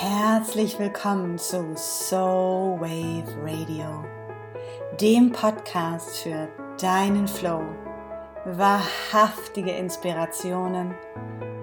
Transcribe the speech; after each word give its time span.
Herzlich 0.00 0.78
willkommen 0.78 1.38
zu 1.38 1.74
Soul 1.74 2.80
Wave 2.80 3.36
Radio, 3.42 4.04
dem 5.00 5.32
Podcast 5.32 6.18
für 6.18 6.48
deinen 6.80 7.26
Flow, 7.26 7.62
wahrhaftige 8.44 9.72
Inspirationen 9.72 10.94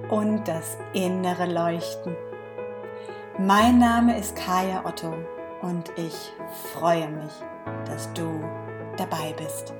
und 0.09 0.45
das 0.45 0.77
innere 0.91 1.45
Leuchten. 1.45 2.13
Mein 3.39 3.79
Name 3.79 4.19
ist 4.19 4.35
Kaya 4.35 4.83
Otto 4.85 5.13
und 5.61 5.93
ich 5.95 6.33
freue 6.73 7.07
mich, 7.07 7.31
dass 7.85 8.11
du 8.11 8.43
dabei 8.97 9.33
bist. 9.37 9.73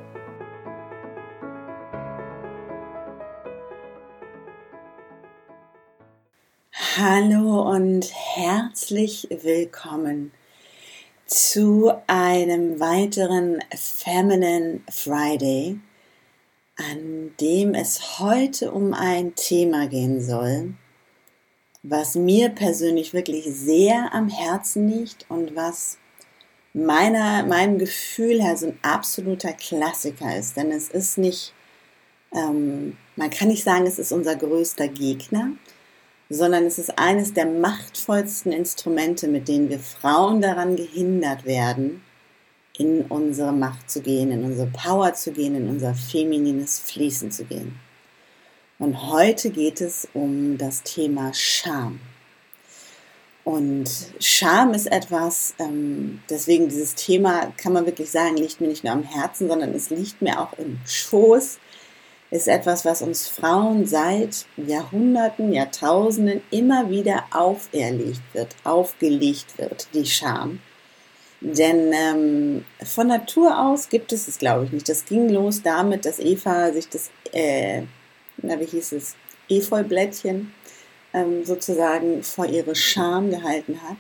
Hallo 6.98 7.70
und 7.70 8.10
herzlich 8.14 9.28
willkommen 9.30 10.32
zu 11.26 11.92
einem 12.08 12.80
weiteren 12.80 13.62
Feminine 13.76 14.80
Friday, 14.90 15.78
an 16.78 17.34
dem 17.42 17.74
es 17.74 18.20
heute 18.20 18.72
um 18.72 18.94
ein 18.94 19.36
Thema 19.36 19.88
gehen 19.88 20.22
soll, 20.22 20.76
was 21.84 22.16
mir 22.16 22.48
persönlich 22.48 23.14
wirklich 23.14 23.44
sehr 23.44 24.14
am 24.14 24.30
Herzen 24.30 24.88
liegt 24.88 25.26
und 25.28 25.54
was 25.54 25.98
meiner, 26.72 27.46
meinem 27.46 27.78
Gefühl 27.78 28.42
her 28.42 28.56
so 28.56 28.68
ein 28.68 28.80
absoluter 28.84 29.52
Klassiker 29.52 30.38
ist. 30.38 30.56
Denn 30.56 30.72
es 30.72 30.88
ist 30.88 31.18
nicht, 31.18 31.54
ähm, 32.34 32.96
man 33.18 33.32
kann 33.32 33.50
nicht 33.50 33.66
sagen, 33.66 33.86
es 33.86 34.00
ist 34.00 34.14
unser 34.14 34.38
größter 34.38 34.88
Gegner, 34.88 35.52
sondern 36.36 36.66
es 36.66 36.78
ist 36.78 36.98
eines 36.98 37.34
der 37.34 37.46
machtvollsten 37.46 38.52
Instrumente, 38.52 39.28
mit 39.28 39.48
denen 39.48 39.70
wir 39.70 39.80
Frauen 39.80 40.42
daran 40.42 40.76
gehindert 40.76 41.46
werden, 41.46 42.04
in 42.78 43.04
unsere 43.04 43.54
Macht 43.54 43.90
zu 43.90 44.02
gehen, 44.02 44.32
in 44.32 44.44
unsere 44.44 44.68
Power 44.68 45.14
zu 45.14 45.32
gehen, 45.32 45.56
in 45.56 45.70
unser 45.70 45.96
feminines 45.96 46.80
Fließen 46.80 47.32
zu 47.32 47.46
gehen. 47.46 47.80
Und 48.78 49.10
heute 49.10 49.50
geht 49.50 49.80
es 49.80 50.08
um 50.14 50.58
das 50.58 50.84
Thema 50.84 51.34
Scham. 51.34 52.00
Und 53.46 53.90
Scham 54.20 54.74
ist 54.74 54.92
etwas, 54.92 55.54
ähm, 55.60 56.22
deswegen 56.30 56.68
dieses 56.68 56.96
Thema 56.96 57.54
kann 57.58 57.74
man 57.74 57.86
wirklich 57.86 58.12
sagen, 58.12 58.38
liegt 58.38 58.60
mir 58.60 58.68
nicht 58.68 58.84
nur 58.84 58.92
am 58.92 59.04
Herzen, 59.04 59.48
sondern 59.48 59.74
es 59.74 59.92
liegt 59.92 60.22
mir 60.22 60.42
auch 60.42 60.58
im 60.58 60.80
Schoß 60.86 61.60
ist 62.36 62.48
etwas, 62.48 62.84
was 62.84 63.02
uns 63.02 63.28
Frauen 63.28 63.86
seit 63.86 64.46
Jahrhunderten, 64.58 65.54
Jahrtausenden 65.54 66.42
immer 66.52 66.90
wieder 66.90 67.24
auferlegt 67.32 68.22
wird, 68.34 68.56
aufgelegt 68.64 69.58
wird, 69.58 69.88
die 69.94 70.06
Scham. 70.06 70.60
Denn 71.40 71.94
ähm, 71.94 72.66
von 72.84 73.08
Natur 73.08 73.58
aus 73.60 73.90
gibt 73.90 74.12
es 74.12 74.28
es, 74.28 74.38
glaube 74.38 74.66
ich, 74.66 74.72
nicht. 74.72 74.90
Das 74.90 75.06
ging 75.06 75.30
los 75.30 75.62
damit, 75.62 76.06
dass 76.06 76.20
Eva 76.20 76.74
sich 76.74 76.90
das, 76.90 77.10
äh, 77.32 77.84
na, 78.38 78.60
wie 78.60 78.66
hieß 78.66 78.94
es, 78.94 79.16
Efeublättchen 79.48 80.54
ähm, 81.14 81.46
sozusagen 81.46 82.24
vor 82.24 82.48
ihre 82.48 82.76
Scham 82.76 83.30
gehalten 83.30 83.80
hat. 83.88 83.98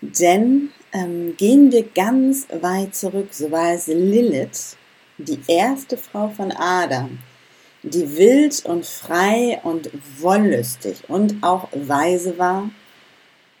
Denn 0.00 0.70
ähm, 0.92 1.36
gehen 1.36 1.72
wir 1.72 1.84
ganz 1.84 2.46
weit 2.60 2.94
zurück, 2.94 3.28
so 3.32 3.50
war 3.50 3.72
es 3.72 3.86
Lilith, 3.86 4.76
die 5.18 5.38
erste 5.46 5.96
Frau 5.96 6.28
von 6.28 6.52
Adam, 6.52 7.18
die 7.82 8.16
wild 8.16 8.64
und 8.66 8.84
frei 8.84 9.60
und 9.62 9.90
wollüstig 10.18 11.08
und 11.08 11.42
auch 11.42 11.68
weise 11.72 12.38
war 12.38 12.70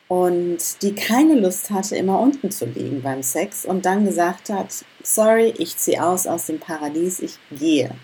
und 0.08 0.82
die 0.82 0.94
keine 0.94 1.36
Lust 1.36 1.70
hatte, 1.70 1.96
immer 1.96 2.18
unten 2.18 2.50
zu 2.50 2.66
liegen 2.66 3.00
beim 3.00 3.22
Sex 3.22 3.64
und 3.64 3.86
dann 3.86 4.04
gesagt 4.04 4.50
hat, 4.50 4.84
sorry, 5.02 5.54
ich 5.56 5.76
ziehe 5.76 6.04
aus 6.04 6.26
aus 6.26 6.46
dem 6.46 6.58
Paradies, 6.58 7.20
ich 7.20 7.38
gehe. 7.50 7.94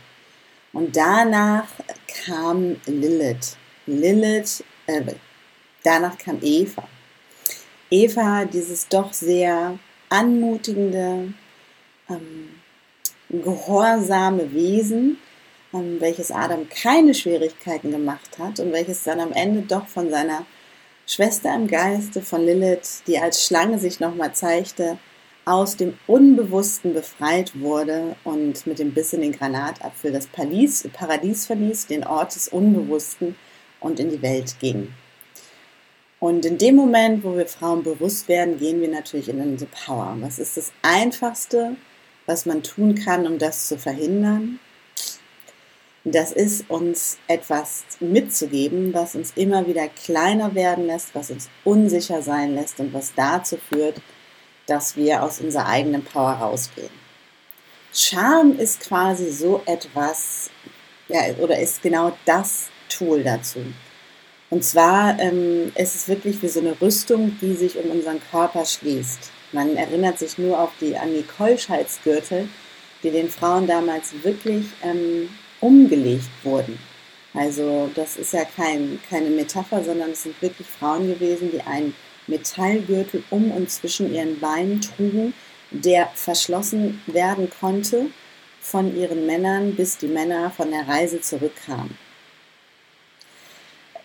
Und 0.72 0.96
danach 0.96 1.66
kam 2.26 2.76
Lilith. 2.86 3.56
Lilith, 3.86 4.62
äh, 4.86 5.02
danach 5.82 6.16
kam 6.16 6.38
Eva. 6.42 6.86
Eva, 7.90 8.44
dieses 8.44 8.86
doch 8.86 9.12
sehr 9.12 9.78
anmutigende, 10.08 11.32
ähm, 12.08 12.50
gehorsame 13.30 14.52
Wesen, 14.52 15.18
welches 16.00 16.30
Adam 16.30 16.68
keine 16.68 17.14
Schwierigkeiten 17.14 17.90
gemacht 17.90 18.38
hat 18.38 18.60
und 18.60 18.72
welches 18.72 19.02
dann 19.04 19.20
am 19.20 19.32
Ende 19.32 19.62
doch 19.62 19.86
von 19.86 20.10
seiner 20.10 20.46
Schwester 21.06 21.54
im 21.54 21.68
Geiste, 21.68 22.22
von 22.22 22.44
Lilith, 22.44 23.02
die 23.06 23.18
als 23.18 23.44
Schlange 23.44 23.78
sich 23.78 24.00
nochmal 24.00 24.34
zeigte, 24.34 24.98
aus 25.44 25.76
dem 25.76 25.96
Unbewussten 26.08 26.92
befreit 26.92 27.58
wurde 27.60 28.16
und 28.24 28.66
mit 28.66 28.80
dem 28.80 28.92
Biss 28.92 29.12
in 29.12 29.20
den 29.20 29.32
Granatapfel 29.32 30.10
das 30.10 30.26
Paradies, 30.26 30.88
Paradies 30.92 31.46
verließ, 31.46 31.86
den 31.86 32.04
Ort 32.04 32.34
des 32.34 32.48
Unbewussten 32.48 33.36
und 33.78 34.00
in 34.00 34.10
die 34.10 34.22
Welt 34.22 34.56
ging. 34.58 34.92
Und 36.18 36.44
in 36.44 36.58
dem 36.58 36.74
Moment, 36.74 37.22
wo 37.22 37.36
wir 37.36 37.46
Frauen 37.46 37.84
bewusst 37.84 38.26
werden, 38.26 38.58
gehen 38.58 38.80
wir 38.80 38.88
natürlich 38.88 39.28
in 39.28 39.40
unsere 39.40 39.70
Power. 39.70 40.16
Was 40.20 40.40
ist 40.40 40.56
das 40.56 40.72
Einfachste, 40.82 41.76
was 42.26 42.44
man 42.44 42.62
tun 42.62 42.94
kann, 42.96 43.26
um 43.26 43.38
das 43.38 43.68
zu 43.68 43.78
verhindern. 43.78 44.58
Das 46.08 46.30
ist 46.30 46.70
uns 46.70 47.18
etwas 47.26 47.82
mitzugeben, 47.98 48.94
was 48.94 49.16
uns 49.16 49.32
immer 49.34 49.66
wieder 49.66 49.88
kleiner 49.88 50.54
werden 50.54 50.86
lässt, 50.86 51.12
was 51.16 51.32
uns 51.32 51.48
unsicher 51.64 52.22
sein 52.22 52.54
lässt 52.54 52.78
und 52.78 52.94
was 52.94 53.12
dazu 53.16 53.56
führt, 53.56 54.00
dass 54.68 54.96
wir 54.96 55.24
aus 55.24 55.40
unserer 55.40 55.66
eigenen 55.66 56.04
Power 56.04 56.34
rausgehen. 56.34 56.90
Scham 57.92 58.56
ist 58.56 58.82
quasi 58.82 59.32
so 59.32 59.62
etwas, 59.66 60.48
ja, 61.08 61.22
oder 61.40 61.58
ist 61.58 61.82
genau 61.82 62.16
das 62.24 62.68
Tool 62.88 63.24
dazu. 63.24 63.58
Und 64.48 64.62
zwar 64.62 65.18
ähm, 65.18 65.72
ist 65.74 65.96
es 65.96 66.06
wirklich 66.06 66.40
wie 66.40 66.48
so 66.48 66.60
eine 66.60 66.80
Rüstung, 66.80 67.36
die 67.40 67.54
sich 67.54 67.76
um 67.76 67.90
unseren 67.90 68.20
Körper 68.30 68.64
schließt. 68.64 69.32
Man 69.50 69.76
erinnert 69.76 70.20
sich 70.20 70.38
nur 70.38 70.60
auf 70.60 70.70
die, 70.80 70.96
an 70.96 71.12
die 71.12 71.24
Keuschheitsgürtel, 71.24 72.48
die 73.02 73.10
den 73.10 73.28
Frauen 73.28 73.66
damals 73.66 74.12
wirklich 74.22 74.66
ähm, 74.84 75.30
umgelegt 75.60 76.28
wurden. 76.42 76.78
Also 77.34 77.90
das 77.94 78.16
ist 78.16 78.32
ja 78.32 78.44
kein, 78.44 78.98
keine 79.10 79.30
Metapher, 79.30 79.84
sondern 79.84 80.10
es 80.10 80.22
sind 80.22 80.40
wirklich 80.40 80.66
Frauen 80.66 81.06
gewesen, 81.08 81.50
die 81.52 81.60
einen 81.60 81.94
Metallgürtel 82.26 83.22
um 83.30 83.50
und 83.50 83.70
zwischen 83.70 84.12
ihren 84.12 84.40
Beinen 84.40 84.80
trugen, 84.80 85.34
der 85.70 86.10
verschlossen 86.14 87.02
werden 87.06 87.50
konnte 87.60 88.06
von 88.60 88.96
ihren 88.96 89.26
Männern, 89.26 89.74
bis 89.74 89.98
die 89.98 90.08
Männer 90.08 90.50
von 90.50 90.70
der 90.70 90.88
Reise 90.88 91.20
zurückkamen 91.20 91.96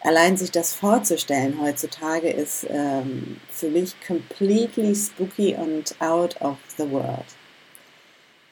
allein 0.04 0.38
sich 0.38 0.52
das 0.52 0.74
vorzustellen 0.74 1.60
heutzutage 1.62 2.30
ist 2.30 2.66
ähm, 2.70 3.40
für 3.50 3.70
mich 3.70 3.96
completely 4.06 4.96
spooky 4.96 5.56
und 5.56 5.96
out 6.00 6.40
of 6.42 6.58
the 6.78 6.90
world. 6.90 7.26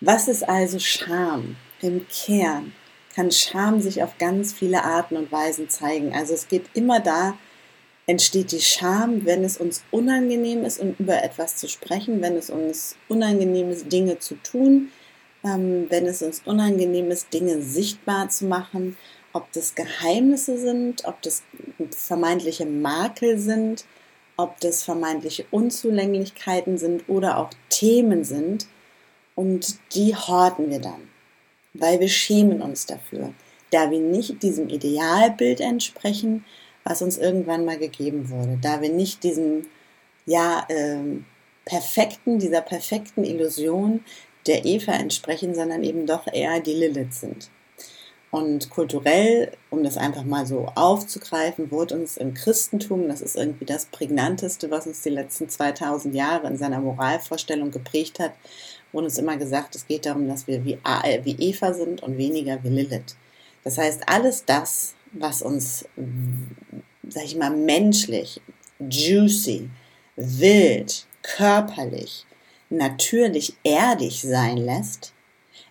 Was 0.02 0.28
ist 0.28 0.48
also 0.48 0.80
Scham? 0.80 1.56
Im 1.82 2.06
Kern 2.10 2.74
kann 3.16 3.32
Scham 3.32 3.82
sich 3.82 4.04
auf 4.04 4.18
ganz 4.18 4.54
viele 4.54 4.84
Arten 4.84 5.18
und 5.18 5.32
Weisen 5.32 5.70
zeigen. 5.70 6.14
Also 6.14 6.34
es 6.34 6.48
geht 6.48 6.66
immer 6.74 7.00
da, 7.00 7.38
entsteht 8.08 8.52
die 8.52 8.62
Scham, 8.62 9.26
wenn 9.26 9.44
es 9.44 9.58
uns 9.58 9.84
unangenehm 9.92 10.64
ist, 10.64 10.80
um 10.80 10.96
über 11.00 11.24
etwas 11.24 11.56
zu 11.56 11.68
sprechen, 11.68 12.22
wenn 12.22 12.36
es 12.36 12.50
uns 12.50 12.96
unangenehm 13.08 13.70
ist, 13.70 13.92
Dinge 13.92 14.20
zu 14.20 14.36
tun, 14.36 14.92
ähm, 15.44 15.88
wenn 15.90 16.06
es 16.06 16.22
uns 16.22 16.42
unangenehm 16.46 17.12
ist, 17.12 17.34
Dinge 17.34 17.62
sichtbar 17.62 18.30
zu 18.30 18.46
machen 18.46 18.98
ob 19.34 19.52
das 19.52 19.76
Geheimnisse 19.76 20.58
sind, 20.58 21.06
ob 21.06 21.22
das 21.22 21.44
vermeintliche 21.92 22.66
Makel 22.66 23.38
sind, 23.38 23.86
ob 24.38 24.60
das 24.60 24.84
vermeintliche 24.84 25.46
Unzulänglichkeiten 25.52 26.78
sind 26.78 27.08
oder 27.08 27.38
auch 27.38 27.50
Themen 27.70 28.24
sind. 28.24 28.68
Und 29.36 29.80
die 29.94 30.16
horten 30.16 30.70
wir 30.70 30.80
dann, 30.80 31.09
weil 31.74 32.00
wir 32.00 32.10
schämen 32.10 32.62
uns 32.62 32.86
dafür, 32.86 33.34
da 33.72 33.92
wir 33.92 34.00
nicht 34.00 34.42
diesem 34.44 34.70
Idealbild 34.70 35.62
entsprechen, 35.62 36.46
was 36.84 37.02
uns 37.02 37.18
irgendwann 37.18 37.66
mal 37.66 37.78
gegeben 37.78 38.30
wurde, 38.30 38.58
da 38.62 38.82
wir 38.82 38.90
nicht 38.90 39.24
diesem, 39.24 39.68
ja, 40.26 40.66
äh, 40.70 40.98
perfekten, 41.66 42.40
dieser 42.40 42.62
perfekten 42.62 43.24
Illusion 43.24 44.04
der 44.48 44.66
Eva 44.66 44.94
entsprechen, 44.94 45.54
sondern 45.54 45.84
eben 45.84 46.08
doch 46.08 46.26
eher 46.32 46.60
die 46.60 46.74
Lilith 46.74 47.14
sind. 47.14 47.50
Und 48.32 48.70
kulturell, 48.70 49.52
um 49.72 49.84
das 49.84 49.98
einfach 49.98 50.24
mal 50.24 50.46
so 50.46 50.68
aufzugreifen, 50.76 51.72
wurde 51.72 51.96
uns 51.96 52.16
im 52.18 52.36
Christentum, 52.36 53.08
das 53.08 53.22
ist 53.22 53.36
irgendwie 53.36 53.66
das 53.66 53.88
prägnanteste, 53.88 54.70
was 54.70 54.86
uns 54.86 55.02
die 55.02 55.10
letzten 55.10 55.50
2000 55.50 56.14
Jahre 56.14 56.48
in 56.48 56.58
seiner 56.58 56.80
Moralvorstellung 56.80 57.72
geprägt 57.72 58.20
hat, 58.20 58.34
wurde 58.92 59.06
uns 59.06 59.18
immer 59.18 59.38
gesagt, 59.38 59.76
es 59.76 59.88
geht 59.88 60.06
darum, 60.06 60.28
dass 60.28 60.46
wir 60.46 60.64
wie, 60.64 60.78
äh, 61.04 61.24
wie 61.24 61.36
Eva 61.40 61.74
sind 61.74 62.04
und 62.04 62.18
weniger 62.18 62.64
wie 62.64 62.70
Lilith. 62.70 63.16
Das 63.64 63.78
heißt, 63.80 64.04
alles 64.08 64.46
das, 64.46 64.94
was 65.12 65.42
uns, 65.42 65.86
sag 67.08 67.24
ich 67.24 67.36
mal, 67.36 67.50
menschlich 67.50 68.42
juicy, 68.80 69.70
wild, 70.16 71.06
körperlich, 71.24 72.26
natürlich 72.70 73.56
erdig 73.64 74.22
sein 74.22 74.58
lässt, 74.58 75.14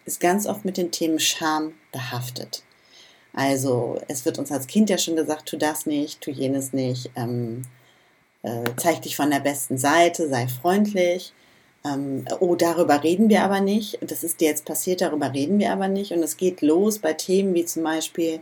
ist 0.05 0.21
ganz 0.21 0.47
oft 0.47 0.65
mit 0.65 0.77
den 0.77 0.91
Themen 0.91 1.19
Scham 1.19 1.75
behaftet. 1.93 2.63
Also 3.33 4.01
es 4.09 4.25
wird 4.25 4.39
uns 4.39 4.51
als 4.51 4.67
Kind 4.67 4.91
ja 4.91 4.99
schon 4.99 5.17
gesagt, 5.17 5.47
tu 5.47 5.57
das 5.57 5.87
nicht, 5.87 6.21
tu 6.21 6.31
jenes 6.31 6.73
nicht, 6.73 7.11
ähm, 7.15 7.63
äh, 8.43 8.65
zeig 8.77 9.03
dich 9.03 9.17
von 9.17 9.31
der 9.31 9.41
besten 9.41 9.79
Seite, 9.79 10.29
sei 10.29 10.49
freundlich. 10.49 11.33
Ähm, 11.85 12.25
oh, 12.41 12.55
darüber 12.57 13.03
reden 13.03 13.29
wir 13.29 13.43
aber 13.43 13.61
nicht. 13.61 13.99
Das 14.01 14.25
ist 14.25 14.41
dir 14.41 14.49
jetzt 14.49 14.65
passiert, 14.65 15.01
darüber 15.01 15.33
reden 15.33 15.59
wir 15.59 15.73
aber 15.73 15.89
nicht. 15.89 16.13
Und 16.13 16.23
es 16.23 16.37
geht 16.37 16.63
los 16.63 16.99
bei 16.99 17.13
Themen 17.13 17.55
wie 17.55 17.65
zum 17.65 17.85
Beispiel, 17.85 18.41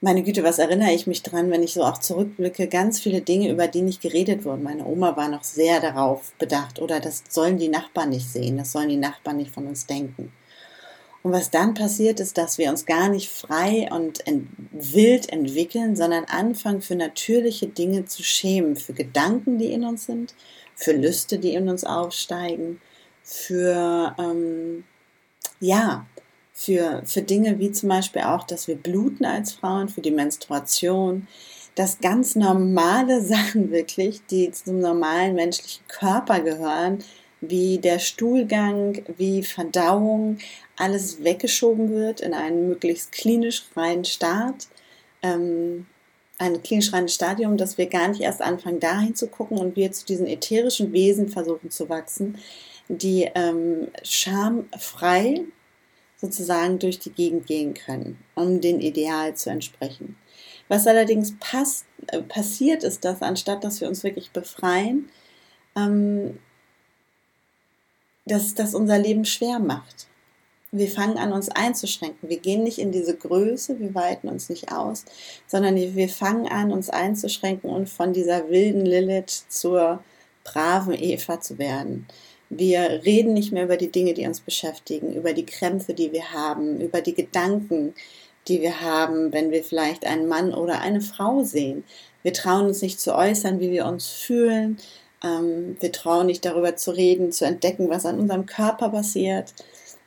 meine 0.00 0.22
Güte, 0.22 0.44
was 0.44 0.58
erinnere 0.58 0.92
ich 0.92 1.06
mich 1.06 1.22
dran, 1.22 1.50
wenn 1.50 1.62
ich 1.62 1.74
so 1.74 1.82
auch 1.82 1.98
zurückblicke, 1.98 2.68
ganz 2.68 3.00
viele 3.00 3.20
Dinge, 3.20 3.50
über 3.50 3.66
die 3.66 3.82
nicht 3.82 4.00
geredet 4.00 4.44
wurden. 4.44 4.62
Meine 4.62 4.86
Oma 4.86 5.16
war 5.16 5.28
noch 5.28 5.42
sehr 5.42 5.80
darauf 5.80 6.32
bedacht, 6.38 6.80
oder 6.80 7.00
das 7.00 7.24
sollen 7.28 7.58
die 7.58 7.68
Nachbarn 7.68 8.10
nicht 8.10 8.28
sehen, 8.28 8.58
das 8.58 8.72
sollen 8.72 8.88
die 8.88 8.96
Nachbarn 8.96 9.38
nicht 9.38 9.50
von 9.50 9.66
uns 9.66 9.86
denken. 9.86 10.32
Und 11.24 11.32
was 11.32 11.50
dann 11.50 11.74
passiert, 11.74 12.20
ist, 12.20 12.38
dass 12.38 12.58
wir 12.58 12.70
uns 12.70 12.86
gar 12.86 13.08
nicht 13.08 13.28
frei 13.28 13.88
und 13.90 14.24
ent 14.26 14.48
wild 14.70 15.28
entwickeln, 15.32 15.96
sondern 15.96 16.24
anfangen, 16.26 16.80
für 16.80 16.94
natürliche 16.94 17.66
Dinge 17.66 18.04
zu 18.04 18.22
schämen, 18.22 18.76
für 18.76 18.92
Gedanken, 18.92 19.58
die 19.58 19.72
in 19.72 19.84
uns 19.84 20.06
sind, 20.06 20.34
für 20.76 20.92
Lüste, 20.92 21.38
die 21.38 21.54
in 21.54 21.68
uns 21.68 21.82
aufsteigen, 21.82 22.80
für, 23.24 24.14
ähm, 24.16 24.84
ja, 25.58 26.06
für, 26.58 27.02
für 27.04 27.22
Dinge 27.22 27.60
wie 27.60 27.70
zum 27.70 27.88
Beispiel 27.88 28.22
auch, 28.22 28.42
dass 28.42 28.66
wir 28.66 28.74
bluten 28.74 29.24
als 29.24 29.52
Frauen, 29.52 29.88
für 29.88 30.00
die 30.00 30.10
Menstruation, 30.10 31.28
dass 31.76 32.00
ganz 32.00 32.34
normale 32.34 33.22
Sachen 33.24 33.70
wirklich, 33.70 34.22
die 34.28 34.50
zum 34.50 34.80
normalen 34.80 35.36
menschlichen 35.36 35.86
Körper 35.86 36.40
gehören, 36.40 36.98
wie 37.40 37.78
der 37.78 38.00
Stuhlgang, 38.00 39.04
wie 39.16 39.44
Verdauung, 39.44 40.38
alles 40.76 41.22
weggeschoben 41.22 41.90
wird 41.90 42.20
in 42.20 42.34
einen 42.34 42.66
möglichst 42.66 43.12
klinisch 43.12 43.62
reinen 43.76 44.04
Start, 44.04 44.66
ähm, 45.22 45.86
ein 46.38 46.60
klinisch 46.64 46.92
reines 46.92 47.14
Stadium, 47.14 47.56
dass 47.56 47.78
wir 47.78 47.86
gar 47.86 48.08
nicht 48.08 48.20
erst 48.20 48.42
anfangen, 48.42 48.80
dahin 48.80 49.14
zu 49.14 49.28
gucken 49.28 49.58
und 49.58 49.76
wir 49.76 49.92
zu 49.92 50.04
diesen 50.04 50.26
ätherischen 50.26 50.92
Wesen 50.92 51.28
versuchen 51.28 51.70
zu 51.70 51.88
wachsen, 51.88 52.36
die 52.88 53.30
ähm, 53.36 53.88
schamfrei 54.02 55.44
sozusagen 56.20 56.78
durch 56.78 56.98
die 56.98 57.12
Gegend 57.12 57.46
gehen 57.46 57.74
können, 57.74 58.18
um 58.34 58.60
den 58.60 58.80
Ideal 58.80 59.34
zu 59.34 59.50
entsprechen. 59.50 60.16
Was 60.68 60.86
allerdings 60.86 61.34
pass 61.38 61.84
äh, 62.08 62.22
passiert 62.22 62.82
ist, 62.84 63.04
dass 63.04 63.22
anstatt 63.22 63.64
dass 63.64 63.80
wir 63.80 63.88
uns 63.88 64.04
wirklich 64.04 64.30
befreien, 64.32 65.08
ähm, 65.76 66.38
dass 68.26 68.54
das 68.54 68.74
unser 68.74 68.98
Leben 68.98 69.24
schwer 69.24 69.58
macht. 69.58 70.06
Wir 70.70 70.88
fangen 70.88 71.16
an, 71.16 71.32
uns 71.32 71.48
einzuschränken. 71.48 72.28
Wir 72.28 72.40
gehen 72.40 72.62
nicht 72.62 72.78
in 72.78 72.92
diese 72.92 73.16
Größe, 73.16 73.80
wir 73.80 73.94
weiten 73.94 74.28
uns 74.28 74.50
nicht 74.50 74.70
aus, 74.70 75.06
sondern 75.46 75.76
wir 75.76 76.08
fangen 76.10 76.46
an, 76.46 76.72
uns 76.72 76.90
einzuschränken 76.90 77.70
und 77.70 77.88
von 77.88 78.12
dieser 78.12 78.50
wilden 78.50 78.84
Lilith 78.84 79.46
zur 79.48 80.04
braven 80.44 80.94
Eva 80.94 81.40
zu 81.40 81.58
werden. 81.58 82.06
Wir 82.50 83.02
reden 83.04 83.34
nicht 83.34 83.52
mehr 83.52 83.64
über 83.64 83.76
die 83.76 83.92
Dinge, 83.92 84.14
die 84.14 84.26
uns 84.26 84.40
beschäftigen, 84.40 85.14
über 85.14 85.32
die 85.32 85.44
Krämpfe, 85.44 85.92
die 85.94 86.12
wir 86.12 86.32
haben, 86.32 86.80
über 86.80 87.02
die 87.02 87.14
Gedanken, 87.14 87.94
die 88.48 88.62
wir 88.62 88.80
haben, 88.80 89.32
wenn 89.32 89.50
wir 89.50 89.62
vielleicht 89.62 90.06
einen 90.06 90.26
Mann 90.26 90.54
oder 90.54 90.80
eine 90.80 91.02
Frau 91.02 91.44
sehen. 91.44 91.84
Wir 92.22 92.32
trauen 92.32 92.66
uns 92.66 92.80
nicht 92.80 93.00
zu 93.00 93.14
äußern, 93.14 93.60
wie 93.60 93.70
wir 93.70 93.84
uns 93.86 94.08
fühlen. 94.08 94.78
Ähm, 95.22 95.76
wir 95.80 95.92
trauen 95.92 96.26
nicht 96.26 96.44
darüber 96.44 96.76
zu 96.76 96.90
reden, 96.90 97.32
zu 97.32 97.44
entdecken, 97.44 97.90
was 97.90 98.06
an 98.06 98.18
unserem 98.18 98.46
Körper 98.46 98.88
passiert. 98.88 99.52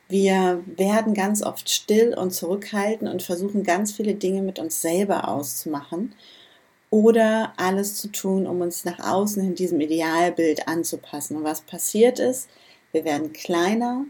Wir 0.08 0.62
werden 0.66 1.14
ganz 1.14 1.42
oft 1.42 1.70
still 1.70 2.14
und 2.18 2.32
zurückhalten 2.32 3.08
und 3.08 3.22
versuchen 3.22 3.62
ganz 3.62 3.92
viele 3.92 4.14
Dinge 4.14 4.42
mit 4.42 4.58
uns 4.58 4.82
selber 4.82 5.28
auszumachen 5.28 6.14
oder 6.92 7.54
alles 7.56 7.96
zu 7.96 8.08
tun, 8.08 8.46
um 8.46 8.60
uns 8.60 8.84
nach 8.84 9.00
außen 9.00 9.42
in 9.42 9.54
diesem 9.54 9.80
Idealbild 9.80 10.68
anzupassen. 10.68 11.38
Und 11.38 11.44
was 11.44 11.62
passiert 11.62 12.18
ist, 12.18 12.50
wir 12.92 13.06
werden 13.06 13.32
kleiner, 13.32 14.04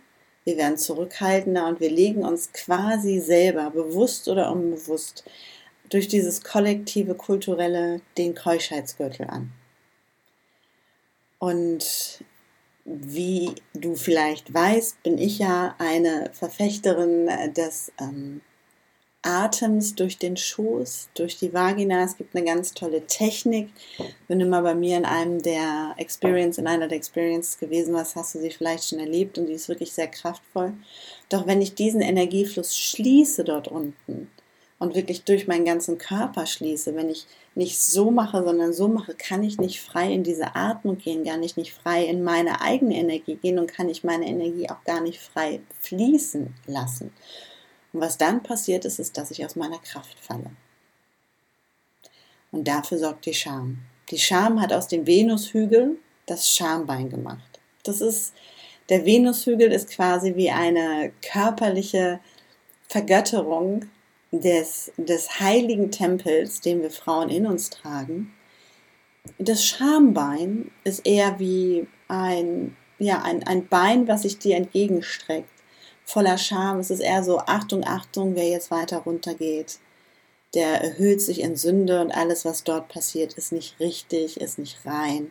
wir 0.45 0.57
werden 0.57 0.77
zurückhaltender 0.77 1.69
und 1.69 1.79
wir 1.79 1.91
legen 1.91 2.25
uns 2.25 2.53
quasi 2.53 3.21
selber, 3.21 3.71
bewusst 3.71 4.27
oder 4.27 4.51
unbewusst, 4.51 5.23
durch 5.91 6.09
dieses 6.09 6.43
kollektive 6.43 7.15
kulturelle 7.15 8.01
den 8.19 8.35
Keuschheitsgürtel 8.35 9.29
an. 9.29 9.53
Und 11.39 12.25
wie 12.85 13.55
du 13.75 13.95
vielleicht 13.95 14.53
weißt, 14.53 15.05
bin 15.05 15.19
ich 15.19 15.39
ja 15.39 15.77
eine 15.79 16.31
Verfechterin 16.33 17.31
des 17.55 17.93
ähm, 18.01 18.41
Atems 19.23 19.95
durch 19.95 20.19
den 20.19 20.37
Schoß, 20.37 21.09
durch 21.15 21.39
die 21.39 21.53
Vagina. 21.53 22.05
Es 22.05 22.17
gibt 22.17 22.35
eine 22.35 22.45
ganz 22.45 22.75
tolle 22.75 23.07
Technik. 23.07 23.71
Wenn 24.29 24.39
du 24.39 24.47
mal 24.47 24.63
bei 24.63 24.75
mir 24.75 24.97
in 24.97 25.05
einem 25.05 25.41
der 25.41 25.95
Experience, 25.97 26.59
in 26.59 26.67
einer 26.67 26.89
der 26.89 26.99
Experiences 26.99 27.59
gewesen 27.59 27.95
warst, 27.95 28.17
hast 28.17 28.35
du 28.35 28.41
sie 28.41 28.51
vielleicht 28.51 28.89
schon 28.89 28.99
erlebt 28.99 29.39
und 29.39 29.47
die 29.47 29.55
ist 29.55 29.69
wirklich 29.69 29.93
sehr 29.93 30.09
kraftvoll. 30.09 30.73
Doch 31.29 31.47
wenn 31.47 31.63
ich 31.63 31.75
diesen 31.75 32.01
Energiefluss 32.01 32.77
schließe 32.77 33.45
dort 33.45 33.69
unten, 33.69 34.29
und 34.83 34.97
wirklich 34.97 35.23
durch 35.23 35.47
meinen 35.47 35.65
ganzen 35.65 35.97
Körper 35.97 36.45
schließe, 36.45 36.97
wenn 36.97 37.09
ich 37.09 37.29
nicht 37.55 37.81
so 37.81 38.11
mache, 38.11 38.43
sondern 38.43 38.73
so 38.73 38.89
mache, 38.89 39.15
kann 39.15 39.45
ich 39.45 39.59
nicht 39.59 39.81
frei 39.81 40.13
in 40.13 40.25
diese 40.25 40.57
Atmung 40.57 40.99
gehen, 40.99 41.23
gar 41.23 41.37
nicht, 41.37 41.57
nicht 41.57 41.73
frei 41.73 42.05
in 42.05 42.25
meine 42.25 42.61
eigene 42.61 42.97
Energie 42.97 43.37
gehen 43.37 43.61
und 43.61 43.73
kann 43.73 43.89
ich 43.89 44.03
meine 44.03 44.27
Energie 44.27 44.69
auch 44.69 44.83
gar 44.83 45.01
nicht 45.01 45.21
frei 45.21 45.61
fließen 45.83 46.53
lassen. 46.67 47.13
Und 47.93 48.01
was 48.01 48.19
dann 48.19 48.43
passiert 48.43 48.85
ist, 48.85 48.99
ist, 48.99 49.17
dass 49.19 49.31
ich 49.31 49.45
aus 49.45 49.57
meiner 49.57 49.79
Kraft 49.79 50.19
falle. 50.21 50.51
Und 52.51 52.69
dafür 52.69 52.99
sorgt 52.99 53.27
die 53.27 53.35
Scham. 53.35 53.79
Die 54.11 54.19
Scham 54.19 54.61
hat 54.61 54.73
aus 54.73 54.89
dem 54.89 55.07
Venushügel 55.07 55.99
das 56.27 56.51
Schambein 56.51 57.09
gemacht. 57.11 57.61
Das 57.83 58.01
ist, 58.01 58.35
der 58.89 59.05
Venushügel 59.05 59.73
ist 59.73 59.91
quasi 59.91 60.37
wie 60.37 60.51
eine 60.51 61.13
körperliche 61.23 62.21
Vergötterung 62.89 63.87
des, 64.31 64.93
des 64.97 65.41
heiligen 65.41 65.91
Tempels, 65.91 66.61
den 66.61 66.83
wir 66.83 66.91
Frauen 66.91 67.29
in 67.31 67.47
uns 67.47 67.71
tragen. 67.71 68.33
Das 69.39 69.65
Schambein 69.65 70.71
ist 70.85 71.07
eher 71.07 71.39
wie 71.39 71.87
ein, 72.09 72.77
ja, 72.99 73.23
ein, 73.23 73.47
ein 73.47 73.69
Bein, 73.69 74.09
was 74.09 74.23
sich 74.23 74.39
dir 74.39 74.57
entgegenstreckt, 74.57 75.49
voller 76.13 76.39
Scham. 76.39 76.79
Es 76.79 76.91
ist 76.91 77.01
eher 77.01 77.25
so, 77.25 77.39
Achtung, 77.39 77.85
Achtung, 77.85 78.35
wer 78.35 78.49
jetzt 78.49 78.71
weiter 78.71 78.99
runter 78.99 79.35
geht, 79.35 79.79
der 80.55 80.83
erhöht 80.83 81.23
sich 81.23 81.41
in 81.41 81.57
Sünde 81.57 82.01
und 82.01 82.11
alles, 82.13 82.45
was 82.45 82.65
dort 82.65 82.89
passiert, 82.89 83.35
ist 83.35 83.53
nicht 83.53 83.81
richtig, 83.81 84.41
ist 84.41 84.59
nicht 84.59 84.85
rein 84.85 85.31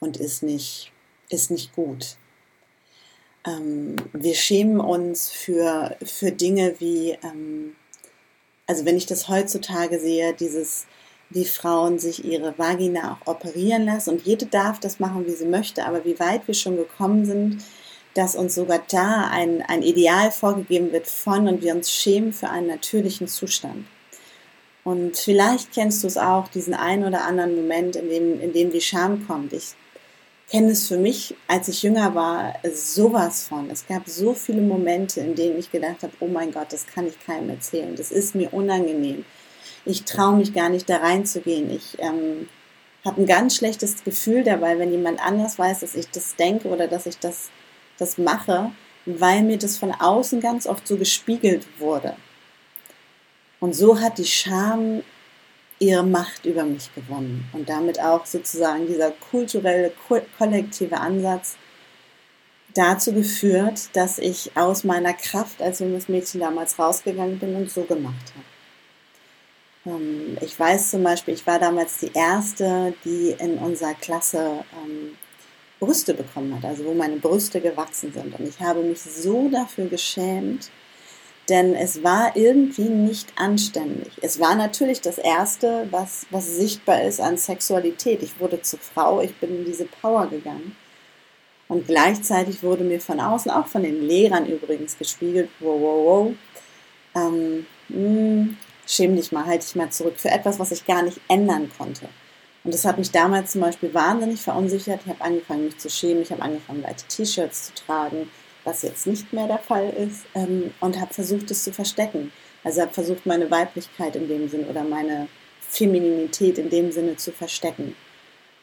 und 0.00 0.16
ist 0.16 0.42
nicht, 0.42 0.92
ist 1.28 1.50
nicht 1.50 1.74
gut. 1.74 2.16
Ähm, 3.46 3.96
wir 4.12 4.34
schämen 4.34 4.80
uns 4.80 5.28
für, 5.30 5.96
für 6.02 6.32
Dinge 6.32 6.76
wie 6.78 7.18
ähm, 7.22 7.76
also 8.68 8.84
wenn 8.84 8.98
ich 8.98 9.06
das 9.06 9.28
heutzutage 9.28 9.98
sehe, 9.98 10.34
dieses, 10.34 10.86
wie 11.30 11.46
Frauen 11.46 11.98
sich 11.98 12.24
ihre 12.24 12.56
Vagina 12.58 13.18
auch 13.18 13.26
operieren 13.34 13.86
lassen 13.86 14.10
und 14.10 14.26
jede 14.26 14.46
darf 14.46 14.78
das 14.78 15.00
machen, 15.00 15.26
wie 15.26 15.32
sie 15.32 15.46
möchte, 15.46 15.86
aber 15.86 16.04
wie 16.04 16.20
weit 16.20 16.46
wir 16.46 16.54
schon 16.54 16.76
gekommen 16.76 17.24
sind, 17.24 17.64
dass 18.14 18.34
uns 18.34 18.54
sogar 18.54 18.80
da 18.90 19.28
ein, 19.30 19.62
ein 19.62 19.82
Ideal 19.82 20.30
vorgegeben 20.30 20.92
wird 20.92 21.06
von 21.06 21.48
und 21.48 21.62
wir 21.62 21.74
uns 21.74 21.92
schämen 21.92 22.32
für 22.32 22.48
einen 22.48 22.66
natürlichen 22.66 23.28
Zustand. 23.28 23.86
Und 24.84 25.16
vielleicht 25.18 25.72
kennst 25.72 26.02
du 26.02 26.06
es 26.06 26.16
auch, 26.16 26.48
diesen 26.48 26.74
einen 26.74 27.04
oder 27.04 27.24
anderen 27.24 27.54
Moment, 27.54 27.96
in 27.96 28.08
dem, 28.08 28.40
in 28.40 28.52
dem 28.52 28.70
die 28.70 28.80
Scham 28.80 29.26
kommt. 29.26 29.52
Ich 29.52 29.74
kenne 30.50 30.70
es 30.70 30.88
für 30.88 30.96
mich, 30.96 31.34
als 31.46 31.68
ich 31.68 31.82
jünger 31.82 32.14
war, 32.14 32.54
sowas 32.72 33.46
von. 33.46 33.70
Es 33.70 33.86
gab 33.86 34.08
so 34.08 34.32
viele 34.32 34.62
Momente, 34.62 35.20
in 35.20 35.34
denen 35.34 35.58
ich 35.58 35.70
gedacht 35.70 36.02
habe, 36.02 36.12
oh 36.20 36.26
mein 36.26 36.52
Gott, 36.52 36.72
das 36.72 36.86
kann 36.86 37.06
ich 37.06 37.20
keinem 37.20 37.50
erzählen. 37.50 37.94
Das 37.96 38.10
ist 38.10 38.34
mir 38.34 38.52
unangenehm. 38.52 39.24
Ich 39.84 40.04
traue 40.04 40.36
mich 40.36 40.54
gar 40.54 40.70
nicht 40.70 40.88
da 40.88 40.96
reinzugehen. 40.96 41.70
Ich 41.70 41.98
ähm, 41.98 42.48
habe 43.04 43.22
ein 43.22 43.26
ganz 43.26 43.56
schlechtes 43.56 44.02
Gefühl 44.04 44.42
dabei, 44.42 44.78
wenn 44.78 44.90
jemand 44.90 45.24
anders 45.24 45.58
weiß, 45.58 45.80
dass 45.80 45.94
ich 45.94 46.10
das 46.10 46.36
denke 46.36 46.68
oder 46.68 46.88
dass 46.88 47.06
ich 47.06 47.18
das, 47.18 47.50
das 47.98 48.18
mache, 48.18 48.72
weil 49.06 49.42
mir 49.42 49.58
das 49.58 49.76
von 49.76 49.92
außen 49.92 50.40
ganz 50.40 50.66
oft 50.66 50.86
so 50.86 50.96
gespiegelt 50.96 51.66
wurde. 51.78 52.16
Und 53.60 53.74
so 53.74 54.00
hat 54.00 54.18
die 54.18 54.26
Scham 54.26 55.02
ihre 55.80 56.04
Macht 56.04 56.44
über 56.44 56.64
mich 56.64 56.92
gewonnen 56.94 57.48
und 57.52 57.68
damit 57.68 58.00
auch 58.00 58.26
sozusagen 58.26 58.86
dieser 58.86 59.10
kulturelle, 59.10 59.92
kollektive 60.36 60.98
Ansatz 60.98 61.56
dazu 62.74 63.12
geführt, 63.12 63.88
dass 63.94 64.18
ich 64.18 64.52
aus 64.56 64.84
meiner 64.84 65.14
Kraft 65.14 65.62
als 65.62 65.78
junges 65.80 66.08
Mädchen 66.08 66.40
damals 66.40 66.78
rausgegangen 66.78 67.38
bin 67.38 67.54
und 67.56 67.70
so 67.70 67.82
gemacht 67.82 68.32
habe. 69.84 69.96
Ähm, 69.96 70.36
ich 70.40 70.58
weiß 70.58 70.90
zum 70.90 71.02
Beispiel, 71.02 71.34
ich 71.34 71.46
war 71.46 71.58
damals 71.58 71.98
die 71.98 72.12
Erste, 72.12 72.94
die 73.04 73.34
in 73.38 73.58
unserer 73.58 73.94
Klasse 73.94 74.64
ähm, 74.84 75.16
Brüste 75.80 76.14
bekommen 76.14 76.54
hat, 76.56 76.64
also 76.64 76.84
wo 76.84 76.94
meine 76.94 77.16
Brüste 77.16 77.60
gewachsen 77.60 78.12
sind. 78.12 78.38
Und 78.38 78.48
ich 78.48 78.60
habe 78.60 78.82
mich 78.82 79.00
so 79.00 79.48
dafür 79.48 79.86
geschämt, 79.86 80.70
denn 81.48 81.74
es 81.74 82.02
war 82.02 82.36
irgendwie 82.36 82.88
nicht 82.88 83.32
anständig. 83.36 84.12
Es 84.20 84.38
war 84.38 84.54
natürlich 84.54 85.00
das 85.00 85.18
Erste, 85.18 85.86
was, 85.90 86.26
was 86.30 86.56
sichtbar 86.56 87.02
ist 87.02 87.20
an 87.20 87.38
Sexualität. 87.38 88.22
Ich 88.22 88.38
wurde 88.38 88.60
zur 88.60 88.80
Frau, 88.80 89.20
ich 89.20 89.34
bin 89.36 89.58
in 89.58 89.64
diese 89.64 89.86
Power 89.86 90.26
gegangen. 90.26 90.76
Und 91.68 91.86
gleichzeitig 91.86 92.62
wurde 92.62 92.84
mir 92.84 93.00
von 93.00 93.20
außen, 93.20 93.50
auch 93.50 93.66
von 93.66 93.82
den 93.82 94.06
Lehrern 94.06 94.46
übrigens, 94.46 94.96
gespiegelt, 94.98 95.50
wow, 95.60 95.80
wow, 95.80 96.04
wow, 96.04 96.34
ähm, 97.14 97.66
mh, 97.88 97.96
hm, 97.96 98.56
schäm 98.86 99.16
dich 99.16 99.32
mal, 99.32 99.46
halte 99.46 99.66
dich 99.66 99.74
mal 99.74 99.90
zurück 99.90 100.14
für 100.16 100.30
etwas, 100.30 100.58
was 100.58 100.70
ich 100.70 100.86
gar 100.86 101.02
nicht 101.02 101.20
ändern 101.28 101.70
konnte. 101.76 102.08
Und 102.68 102.74
das 102.74 102.84
hat 102.84 102.98
mich 102.98 103.10
damals 103.10 103.52
zum 103.52 103.62
Beispiel 103.62 103.94
wahnsinnig 103.94 104.42
verunsichert. 104.42 105.00
Ich 105.02 105.08
habe 105.08 105.24
angefangen, 105.24 105.64
mich 105.64 105.78
zu 105.78 105.88
schämen. 105.88 106.20
Ich 106.20 106.30
habe 106.30 106.42
angefangen, 106.42 106.82
weite 106.82 107.06
T-Shirts 107.08 107.68
zu 107.68 107.86
tragen, 107.86 108.30
was 108.64 108.82
jetzt 108.82 109.06
nicht 109.06 109.32
mehr 109.32 109.46
der 109.46 109.58
Fall 109.58 109.88
ist. 109.88 110.26
Ähm, 110.34 110.74
und 110.80 111.00
habe 111.00 111.14
versucht, 111.14 111.50
es 111.50 111.64
zu 111.64 111.72
verstecken. 111.72 112.30
Also 112.64 112.82
habe 112.82 112.92
versucht, 112.92 113.24
meine 113.24 113.50
Weiblichkeit 113.50 114.16
in 114.16 114.28
dem 114.28 114.50
Sinn 114.50 114.66
oder 114.66 114.84
meine 114.84 115.28
Femininität 115.62 116.58
in 116.58 116.68
dem 116.68 116.92
Sinne 116.92 117.16
zu 117.16 117.32
verstecken. 117.32 117.96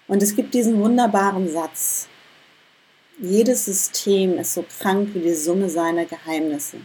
Und 0.07 0.21
es 0.21 0.35
gibt 0.35 0.53
diesen 0.53 0.79
wunderbaren 0.79 1.49
Satz. 1.49 2.07
Jedes 3.19 3.65
System 3.65 4.37
ist 4.37 4.53
so 4.53 4.63
krank 4.81 5.15
wie 5.15 5.21
die 5.21 5.33
Summe 5.33 5.67
seiner 5.67 6.05
Geheimnisse. 6.05 6.77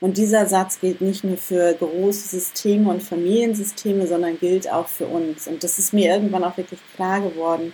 Und 0.00 0.18
dieser 0.18 0.46
Satz 0.46 0.80
gilt 0.80 1.00
nicht 1.00 1.24
nur 1.24 1.38
für 1.38 1.74
große 1.74 2.28
Systeme 2.28 2.90
und 2.90 3.02
Familiensysteme, 3.02 4.06
sondern 4.06 4.38
gilt 4.38 4.70
auch 4.70 4.88
für 4.88 5.06
uns. 5.06 5.46
Und 5.46 5.64
das 5.64 5.78
ist 5.78 5.94
mir 5.94 6.12
irgendwann 6.12 6.44
auch 6.44 6.56
wirklich 6.56 6.80
klar 6.94 7.20
geworden. 7.20 7.72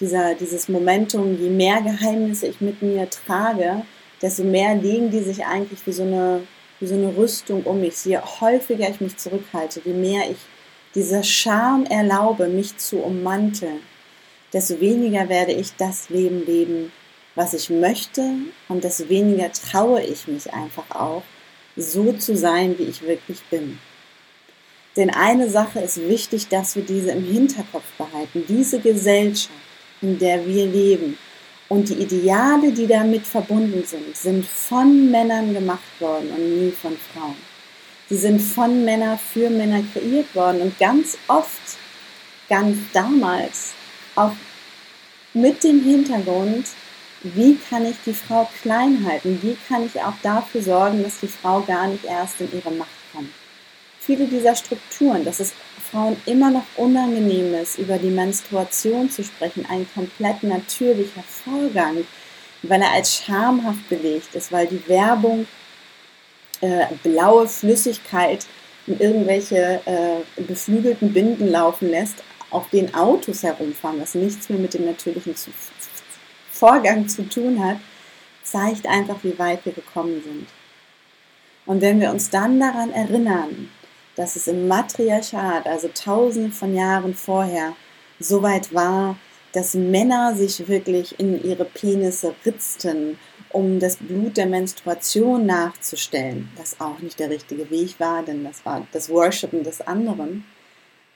Dieser, 0.00 0.34
dieses 0.34 0.68
Momentum, 0.68 1.40
je 1.40 1.50
mehr 1.50 1.80
Geheimnisse 1.80 2.48
ich 2.48 2.60
mit 2.60 2.82
mir 2.82 3.08
trage, 3.08 3.82
desto 4.20 4.42
mehr 4.42 4.74
legen 4.74 5.10
die 5.10 5.20
sich 5.20 5.44
eigentlich 5.44 5.86
wie 5.86 5.92
so 5.92 6.02
eine, 6.02 6.42
wie 6.80 6.86
so 6.86 6.94
eine 6.94 7.16
Rüstung 7.16 7.62
um 7.62 7.80
mich. 7.80 8.04
Je 8.04 8.18
häufiger 8.18 8.88
ich 8.90 9.00
mich 9.00 9.16
zurückhalte, 9.16 9.80
je 9.84 9.92
mehr 9.92 10.28
ich 10.30 10.38
dieser 10.96 11.22
Scham 11.22 11.86
erlaube, 11.86 12.48
mich 12.48 12.76
zu 12.78 12.98
ummanteln, 12.98 13.80
desto 14.52 14.80
weniger 14.80 15.28
werde 15.28 15.52
ich 15.52 15.76
das 15.76 16.10
Leben 16.10 16.44
leben, 16.44 16.92
was 17.34 17.54
ich 17.54 17.70
möchte 17.70 18.22
und 18.68 18.84
desto 18.84 19.08
weniger 19.08 19.50
traue 19.52 20.02
ich 20.02 20.26
mich 20.26 20.52
einfach 20.52 20.90
auch, 20.90 21.22
so 21.76 22.12
zu 22.12 22.36
sein, 22.36 22.78
wie 22.78 22.84
ich 22.84 23.02
wirklich 23.02 23.42
bin. 23.50 23.78
Denn 24.96 25.10
eine 25.10 25.48
Sache 25.48 25.80
ist 25.80 26.06
wichtig, 26.08 26.48
dass 26.48 26.76
wir 26.76 26.82
diese 26.82 27.12
im 27.12 27.24
Hinterkopf 27.24 27.84
behalten. 27.96 28.44
Diese 28.48 28.78
Gesellschaft, 28.78 29.50
in 30.02 30.18
der 30.18 30.46
wir 30.46 30.66
leben 30.66 31.16
und 31.68 31.88
die 31.88 31.94
Ideale, 31.94 32.72
die 32.72 32.86
damit 32.86 33.26
verbunden 33.26 33.82
sind, 33.86 34.14
sind 34.14 34.44
von 34.44 35.10
Männern 35.10 35.54
gemacht 35.54 36.00
worden 36.00 36.30
und 36.36 36.58
nie 36.58 36.70
von 36.72 36.96
Frauen. 37.12 37.36
Sie 38.10 38.16
sind 38.16 38.40
von 38.40 38.84
Männern 38.84 39.18
für 39.18 39.48
Männer 39.48 39.82
kreiert 39.94 40.34
worden 40.34 40.60
und 40.60 40.78
ganz 40.78 41.16
oft, 41.28 41.78
ganz 42.50 42.76
damals, 42.92 43.72
auch 44.14 44.34
mit 45.32 45.64
dem 45.64 45.82
Hintergrund, 45.82 46.66
wie 47.22 47.56
kann 47.56 47.86
ich 47.86 47.96
die 48.04 48.14
Frau 48.14 48.48
klein 48.62 49.04
halten? 49.06 49.38
Wie 49.42 49.56
kann 49.68 49.86
ich 49.86 50.00
auch 50.00 50.14
dafür 50.22 50.62
sorgen, 50.62 51.02
dass 51.02 51.20
die 51.20 51.28
Frau 51.28 51.60
gar 51.60 51.86
nicht 51.86 52.04
erst 52.04 52.40
in 52.40 52.52
ihre 52.52 52.70
Macht 52.70 52.90
kommt? 53.12 53.30
Viele 54.00 54.26
dieser 54.26 54.56
Strukturen, 54.56 55.24
dass 55.24 55.38
es 55.38 55.52
Frauen 55.90 56.16
immer 56.26 56.50
noch 56.50 56.64
unangenehm 56.76 57.54
ist, 57.54 57.78
über 57.78 57.98
die 57.98 58.10
Menstruation 58.10 59.10
zu 59.10 59.22
sprechen, 59.22 59.66
ein 59.68 59.86
komplett 59.94 60.42
natürlicher 60.42 61.22
Vorgang, 61.22 62.04
weil 62.62 62.80
er 62.80 62.92
als 62.92 63.14
schamhaft 63.14 63.88
belegt 63.88 64.34
ist, 64.34 64.50
weil 64.50 64.66
die 64.66 64.82
Werbung 64.88 65.46
äh, 66.60 66.86
blaue 67.02 67.46
Flüssigkeit 67.46 68.46
in 68.86 68.98
irgendwelche 68.98 69.80
äh, 69.84 70.42
beflügelten 70.42 71.12
Binden 71.12 71.50
laufen 71.50 71.90
lässt, 71.90 72.24
auf 72.50 72.68
den 72.70 72.94
Autos 72.94 73.42
herumfahren, 73.42 74.00
was 74.00 74.14
nichts 74.14 74.48
mehr 74.48 74.58
mit 74.58 74.74
dem 74.74 74.84
natürlichen 74.84 75.36
zu 75.36 75.50
Vorgang 76.62 77.08
zu 77.08 77.28
tun 77.28 77.58
hat, 77.58 77.78
zeigt 78.44 78.86
einfach, 78.86 79.16
wie 79.24 79.36
weit 79.36 79.64
wir 79.64 79.72
gekommen 79.72 80.22
sind. 80.22 80.46
Und 81.66 81.80
wenn 81.80 81.98
wir 81.98 82.12
uns 82.12 82.30
dann 82.30 82.60
daran 82.60 82.92
erinnern, 82.92 83.68
dass 84.14 84.36
es 84.36 84.46
im 84.46 84.68
Matriarchat, 84.68 85.66
also 85.66 85.88
tausende 85.92 86.52
von 86.52 86.72
Jahren 86.72 87.14
vorher, 87.14 87.72
so 88.20 88.44
weit 88.44 88.72
war, 88.72 89.16
dass 89.52 89.74
Männer 89.74 90.36
sich 90.36 90.68
wirklich 90.68 91.18
in 91.18 91.44
ihre 91.44 91.64
Penisse 91.64 92.32
ritzten, 92.46 93.18
um 93.50 93.80
das 93.80 93.96
Blut 93.96 94.36
der 94.36 94.46
Menstruation 94.46 95.44
nachzustellen, 95.44 96.48
was 96.56 96.80
auch 96.80 97.00
nicht 97.00 97.18
der 97.18 97.30
richtige 97.30 97.70
Weg 97.70 97.98
war, 97.98 98.22
denn 98.22 98.44
das 98.44 98.64
war 98.64 98.86
das 98.92 99.08
Worshipen 99.08 99.64
des 99.64 99.80
anderen, 99.80 100.44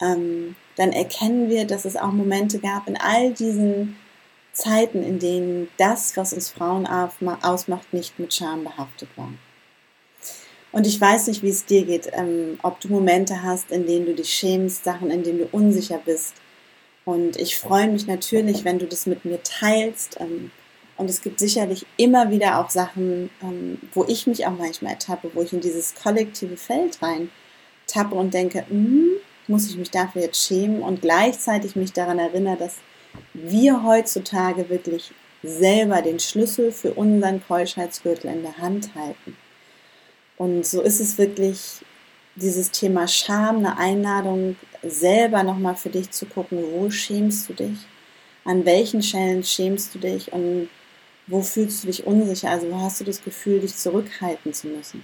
ähm, 0.02 0.56
dann 0.74 0.90
erkennen 0.90 1.48
wir, 1.48 1.68
dass 1.68 1.84
es 1.84 1.94
auch 1.94 2.10
Momente 2.10 2.58
gab 2.58 2.88
in 2.88 2.96
all 2.96 3.30
diesen 3.32 3.96
Zeiten, 4.56 5.02
in 5.02 5.18
denen 5.18 5.68
das, 5.76 6.16
was 6.16 6.32
uns 6.32 6.48
Frauen 6.48 6.86
ausmacht, 6.86 7.92
nicht 7.92 8.18
mit 8.18 8.32
Scham 8.32 8.64
behaftet 8.64 9.08
war. 9.16 9.28
Und 10.72 10.86
ich 10.86 11.00
weiß 11.00 11.28
nicht, 11.28 11.42
wie 11.42 11.50
es 11.50 11.64
dir 11.64 11.84
geht, 11.84 12.10
ähm, 12.12 12.58
ob 12.62 12.80
du 12.80 12.88
Momente 12.88 13.42
hast, 13.42 13.70
in 13.70 13.86
denen 13.86 14.06
du 14.06 14.14
dich 14.14 14.30
schämst, 14.30 14.84
Sachen, 14.84 15.10
in 15.10 15.22
denen 15.22 15.38
du 15.38 15.48
unsicher 15.52 16.00
bist. 16.04 16.34
Und 17.04 17.36
ich 17.36 17.58
freue 17.58 17.88
mich 17.88 18.06
natürlich, 18.06 18.64
wenn 18.64 18.78
du 18.78 18.86
das 18.86 19.06
mit 19.06 19.24
mir 19.24 19.42
teilst. 19.42 20.20
Ähm, 20.20 20.50
und 20.96 21.08
es 21.10 21.20
gibt 21.20 21.38
sicherlich 21.38 21.86
immer 21.96 22.30
wieder 22.30 22.58
auch 22.58 22.70
Sachen, 22.70 23.30
ähm, 23.42 23.78
wo 23.92 24.04
ich 24.04 24.26
mich 24.26 24.46
auch 24.46 24.56
manchmal 24.56 24.92
ertappe, 24.92 25.30
wo 25.34 25.42
ich 25.42 25.52
in 25.52 25.60
dieses 25.60 25.94
kollektive 25.94 26.56
Feld 26.56 27.00
rein 27.02 27.30
tappe 27.86 28.14
und 28.14 28.34
denke, 28.34 28.66
hm, 28.68 29.10
muss 29.46 29.68
ich 29.68 29.76
mich 29.76 29.90
dafür 29.90 30.22
jetzt 30.22 30.44
schämen 30.44 30.82
und 30.82 31.02
gleichzeitig 31.02 31.76
mich 31.76 31.92
daran 31.92 32.18
erinnere, 32.18 32.56
dass 32.56 32.76
wir 33.34 33.82
heutzutage 33.82 34.68
wirklich 34.68 35.12
selber 35.42 36.02
den 36.02 36.18
Schlüssel 36.18 36.72
für 36.72 36.94
unseren 36.94 37.42
Keuschheitsgürtel 37.46 38.30
in 38.32 38.42
der 38.42 38.58
Hand 38.58 38.94
halten. 38.94 39.36
Und 40.36 40.66
so 40.66 40.82
ist 40.82 41.00
es 41.00 41.18
wirklich 41.18 41.80
dieses 42.34 42.70
Thema 42.70 43.08
Scham, 43.08 43.58
eine 43.58 43.78
Einladung, 43.78 44.56
selber 44.82 45.42
nochmal 45.42 45.76
für 45.76 45.88
dich 45.88 46.10
zu 46.10 46.26
gucken, 46.26 46.62
wo 46.72 46.90
schämst 46.90 47.48
du 47.48 47.54
dich, 47.54 47.78
an 48.44 48.64
welchen 48.64 49.02
Stellen 49.02 49.42
schämst 49.42 49.94
du 49.94 49.98
dich 49.98 50.32
und 50.32 50.68
wo 51.26 51.42
fühlst 51.42 51.82
du 51.82 51.88
dich 51.88 52.06
unsicher, 52.06 52.50
also 52.50 52.70
wo 52.70 52.80
hast 52.80 53.00
du 53.00 53.04
das 53.04 53.22
Gefühl, 53.22 53.60
dich 53.60 53.76
zurückhalten 53.76 54.52
zu 54.52 54.68
müssen. 54.68 55.02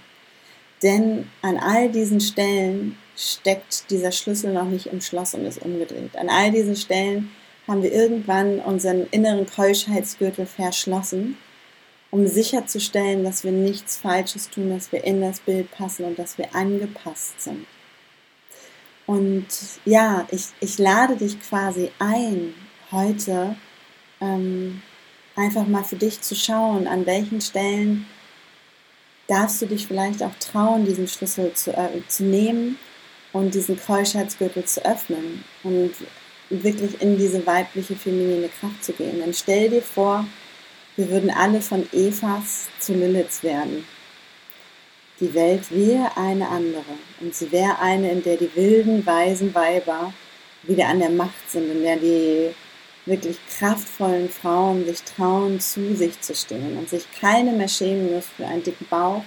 Denn 0.81 1.27
an 1.41 1.57
all 1.57 1.89
diesen 1.89 2.21
Stellen 2.21 2.97
steckt 3.15 3.89
dieser 3.89 4.11
Schlüssel 4.11 4.53
noch 4.53 4.65
nicht 4.65 4.87
im 4.87 5.01
Schloss 5.01 5.33
und 5.33 5.45
ist 5.45 5.61
umgedreht. 5.61 6.15
An 6.17 6.29
all 6.29 6.51
diesen 6.51 6.75
Stellen 6.75 7.31
haben 7.67 7.83
wir 7.83 7.91
irgendwann 7.91 8.59
unseren 8.59 9.07
inneren 9.11 9.45
Keuschheitsgürtel 9.45 10.45
verschlossen, 10.45 11.37
um 12.11 12.27
sicherzustellen, 12.27 13.23
dass 13.23 13.43
wir 13.43 13.51
nichts 13.51 13.97
Falsches 13.97 14.49
tun, 14.49 14.69
dass 14.69 14.91
wir 14.91 15.03
in 15.03 15.21
das 15.21 15.39
Bild 15.39 15.71
passen 15.71 16.05
und 16.05 16.19
dass 16.19 16.37
wir 16.37 16.53
angepasst 16.53 17.41
sind. 17.41 17.65
Und 19.05 19.47
ja, 19.85 20.27
ich, 20.31 20.47
ich 20.59 20.77
lade 20.77 21.15
dich 21.15 21.41
quasi 21.41 21.89
ein, 21.99 22.53
heute 22.91 23.55
ähm, 24.21 24.81
einfach 25.35 25.67
mal 25.67 25.83
für 25.83 25.95
dich 25.95 26.21
zu 26.21 26.35
schauen, 26.35 26.87
an 26.87 27.05
welchen 27.05 27.41
Stellen 27.41 28.05
darfst 29.27 29.61
du 29.61 29.65
dich 29.65 29.87
vielleicht 29.87 30.21
auch 30.21 30.35
trauen, 30.39 30.85
diesen 30.85 31.07
Schlüssel 31.07 31.53
zu, 31.53 31.75
äh, 31.75 32.01
zu 32.07 32.23
nehmen 32.23 32.77
und 33.31 33.55
diesen 33.55 33.79
Keuschheitsgürtel 33.79 34.65
zu 34.65 34.85
öffnen. 34.85 35.43
Und 35.63 35.93
wirklich 36.61 37.01
in 37.01 37.17
diese 37.17 37.45
weibliche, 37.47 37.95
feminine 37.95 38.49
Kraft 38.59 38.83
zu 38.83 38.93
gehen. 38.93 39.19
Dann 39.19 39.33
stell 39.33 39.69
dir 39.69 39.81
vor, 39.81 40.25
wir 40.95 41.09
würden 41.09 41.31
alle 41.31 41.61
von 41.61 41.87
Evas 41.91 42.67
zu 42.79 42.93
Liliths 42.93 43.41
werden. 43.41 43.85
Die 45.19 45.33
Welt 45.33 45.71
wäre 45.71 46.17
eine 46.17 46.49
andere 46.49 46.83
und 47.21 47.33
sie 47.33 47.51
wäre 47.51 47.79
eine, 47.79 48.11
in 48.11 48.23
der 48.23 48.37
die 48.37 48.53
wilden, 48.55 49.05
weisen 49.05 49.55
Weiber 49.55 50.13
wieder 50.63 50.87
an 50.87 50.99
der 50.99 51.09
Macht 51.09 51.49
sind, 51.49 51.71
in 51.71 51.81
der 51.81 51.97
die 51.97 52.49
wirklich 53.05 53.37
kraftvollen 53.57 54.29
Frauen 54.29 54.85
sich 54.85 55.01
trauen, 55.03 55.59
zu 55.59 55.95
sich 55.95 56.19
zu 56.21 56.35
stehen 56.35 56.77
und 56.77 56.89
sich 56.89 57.05
keine 57.19 57.51
mehr 57.51 57.67
schämen 57.67 58.11
müssen 58.13 58.31
für 58.37 58.45
einen 58.45 58.63
dicken 58.63 58.87
Bauch, 58.89 59.23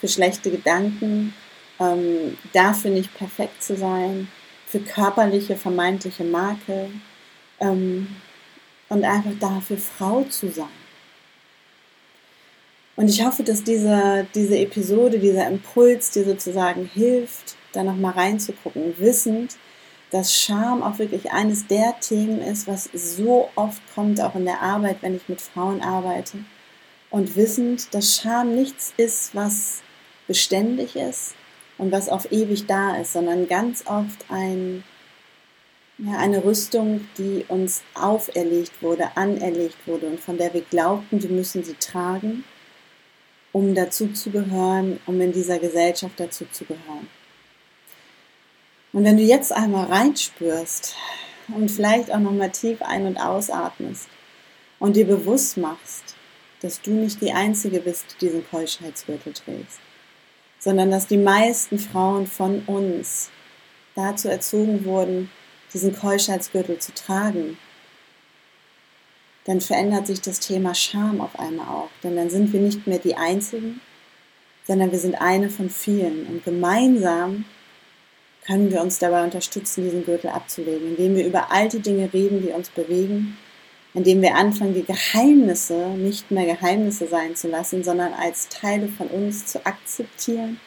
für 0.00 0.08
schlechte 0.08 0.50
Gedanken, 0.50 1.34
ähm, 1.78 2.38
dafür 2.52 2.90
nicht 2.90 3.14
perfekt 3.14 3.62
zu 3.62 3.76
sein, 3.76 4.28
für 4.70 4.80
körperliche, 4.80 5.56
vermeintliche 5.56 6.22
Makel 6.22 6.90
ähm, 7.58 8.06
und 8.88 9.04
einfach 9.04 9.32
dafür 9.40 9.78
Frau 9.78 10.22
zu 10.24 10.48
sein. 10.48 10.68
Und 12.94 13.08
ich 13.08 13.24
hoffe, 13.24 13.42
dass 13.42 13.64
diese, 13.64 14.26
diese 14.34 14.58
Episode, 14.58 15.18
dieser 15.18 15.48
Impuls 15.48 16.12
dir 16.12 16.24
sozusagen 16.24 16.84
hilft, 16.84 17.56
da 17.72 17.82
nochmal 17.82 18.12
reinzugucken, 18.12 18.94
wissend, 18.98 19.56
dass 20.10 20.34
Scham 20.34 20.82
auch 20.82 20.98
wirklich 20.98 21.32
eines 21.32 21.66
der 21.66 21.98
Themen 22.00 22.40
ist, 22.40 22.68
was 22.68 22.90
so 22.92 23.48
oft 23.56 23.80
kommt, 23.94 24.20
auch 24.20 24.34
in 24.34 24.44
der 24.44 24.60
Arbeit, 24.60 24.98
wenn 25.00 25.16
ich 25.16 25.28
mit 25.28 25.40
Frauen 25.40 25.82
arbeite. 25.82 26.38
Und 27.10 27.34
wissend, 27.36 27.92
dass 27.94 28.16
Scham 28.16 28.54
nichts 28.54 28.92
ist, 28.96 29.34
was 29.34 29.82
beständig 30.28 30.94
ist 30.94 31.34
und 31.80 31.92
was 31.92 32.10
auf 32.10 32.30
ewig 32.30 32.66
da 32.66 32.96
ist, 32.96 33.14
sondern 33.14 33.48
ganz 33.48 33.84
oft 33.86 34.26
ein, 34.28 34.84
ja, 35.96 36.18
eine 36.18 36.44
Rüstung, 36.44 37.08
die 37.16 37.46
uns 37.48 37.82
auferlegt 37.94 38.82
wurde, 38.82 39.16
anerlegt 39.16 39.86
wurde 39.86 40.06
und 40.06 40.20
von 40.20 40.36
der 40.36 40.52
wir 40.52 40.60
glaubten, 40.60 41.22
wir 41.22 41.30
müssen 41.30 41.64
sie 41.64 41.74
tragen, 41.74 42.44
um 43.52 43.74
dazu 43.74 44.08
zu 44.08 44.30
gehören, 44.30 45.00
um 45.06 45.18
in 45.22 45.32
dieser 45.32 45.58
Gesellschaft 45.58 46.20
dazu 46.20 46.44
zu 46.52 46.66
gehören. 46.66 47.08
Und 48.92 49.04
wenn 49.04 49.16
du 49.16 49.22
jetzt 49.22 49.50
einmal 49.50 49.86
reinspürst 49.86 50.94
und 51.48 51.70
vielleicht 51.70 52.12
auch 52.12 52.18
nochmal 52.18 52.50
tief 52.50 52.82
ein- 52.82 53.06
und 53.06 53.16
ausatmest 53.16 54.06
und 54.78 54.96
dir 54.96 55.06
bewusst 55.06 55.56
machst, 55.56 56.14
dass 56.60 56.82
du 56.82 56.90
nicht 56.90 57.22
die 57.22 57.32
Einzige 57.32 57.80
bist, 57.80 58.04
die 58.20 58.26
diesen 58.26 58.46
Keuschheitsgürtel 58.50 59.32
trägst, 59.32 59.80
sondern 60.60 60.90
dass 60.90 61.08
die 61.08 61.16
meisten 61.16 61.78
Frauen 61.78 62.26
von 62.26 62.62
uns 62.66 63.30
dazu 63.96 64.28
erzogen 64.28 64.84
wurden, 64.84 65.30
diesen 65.72 65.96
Keuschheitsgürtel 65.96 66.78
zu 66.78 66.94
tragen, 66.94 67.58
dann 69.46 69.60
verändert 69.60 70.06
sich 70.06 70.20
das 70.20 70.38
Thema 70.38 70.74
Scham 70.74 71.20
auf 71.20 71.38
einmal 71.38 71.66
auch. 71.66 71.88
Denn 72.04 72.14
dann 72.14 72.30
sind 72.30 72.52
wir 72.52 72.60
nicht 72.60 72.86
mehr 72.86 72.98
die 72.98 73.16
Einzigen, 73.16 73.80
sondern 74.66 74.92
wir 74.92 74.98
sind 74.98 75.20
eine 75.20 75.48
von 75.48 75.70
vielen. 75.70 76.26
Und 76.26 76.44
gemeinsam 76.44 77.46
können 78.46 78.70
wir 78.70 78.82
uns 78.82 78.98
dabei 78.98 79.24
unterstützen, 79.24 79.84
diesen 79.84 80.04
Gürtel 80.04 80.30
abzulegen, 80.30 80.90
indem 80.90 81.16
wir 81.16 81.26
über 81.26 81.50
all 81.50 81.68
die 81.68 81.80
Dinge 81.80 82.12
reden, 82.12 82.42
die 82.42 82.52
uns 82.52 82.68
bewegen, 82.68 83.38
indem 83.94 84.22
wir 84.22 84.36
anfangen, 84.36 84.74
die 84.74 84.84
Geheimnisse 84.84 85.88
nicht 85.90 86.30
mehr 86.30 86.46
Geheimnisse 86.46 87.08
sein 87.08 87.34
zu 87.34 87.48
lassen, 87.48 87.82
sondern 87.82 88.12
als 88.12 88.48
Teile 88.48 88.88
von 88.88 89.08
uns 89.08 89.46
zu 89.46 89.64
akzeptieren 89.66 90.60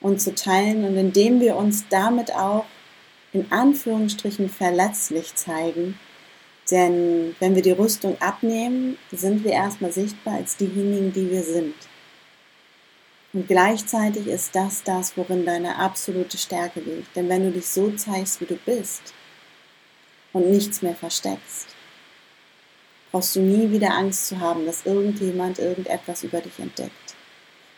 und 0.00 0.20
zu 0.20 0.34
teilen 0.34 0.84
und 0.84 0.96
indem 0.96 1.40
wir 1.40 1.56
uns 1.56 1.86
damit 1.88 2.34
auch 2.34 2.64
in 3.32 3.50
Anführungsstrichen 3.50 4.48
verletzlich 4.48 5.34
zeigen. 5.34 5.98
Denn 6.70 7.36
wenn 7.38 7.54
wir 7.54 7.62
die 7.62 7.70
Rüstung 7.70 8.20
abnehmen, 8.20 8.98
sind 9.12 9.44
wir 9.44 9.52
erstmal 9.52 9.92
sichtbar 9.92 10.34
als 10.34 10.56
diejenigen, 10.56 11.12
die 11.12 11.30
wir 11.30 11.42
sind. 11.42 11.74
Und 13.32 13.46
gleichzeitig 13.46 14.26
ist 14.26 14.54
das 14.54 14.82
das, 14.82 15.16
worin 15.16 15.44
deine 15.44 15.76
absolute 15.76 16.38
Stärke 16.38 16.80
liegt. 16.80 17.14
Denn 17.14 17.28
wenn 17.28 17.44
du 17.44 17.52
dich 17.52 17.68
so 17.68 17.90
zeigst, 17.92 18.40
wie 18.40 18.46
du 18.46 18.56
bist 18.56 19.14
und 20.32 20.50
nichts 20.50 20.82
mehr 20.82 20.94
versteckst, 20.94 21.68
brauchst 23.10 23.36
du 23.36 23.40
nie 23.40 23.70
wieder 23.70 23.94
Angst 23.94 24.28
zu 24.28 24.40
haben, 24.40 24.66
dass 24.66 24.86
irgendjemand 24.86 25.58
irgendetwas 25.58 26.22
über 26.24 26.40
dich 26.40 26.58
entdeckt. 26.58 26.92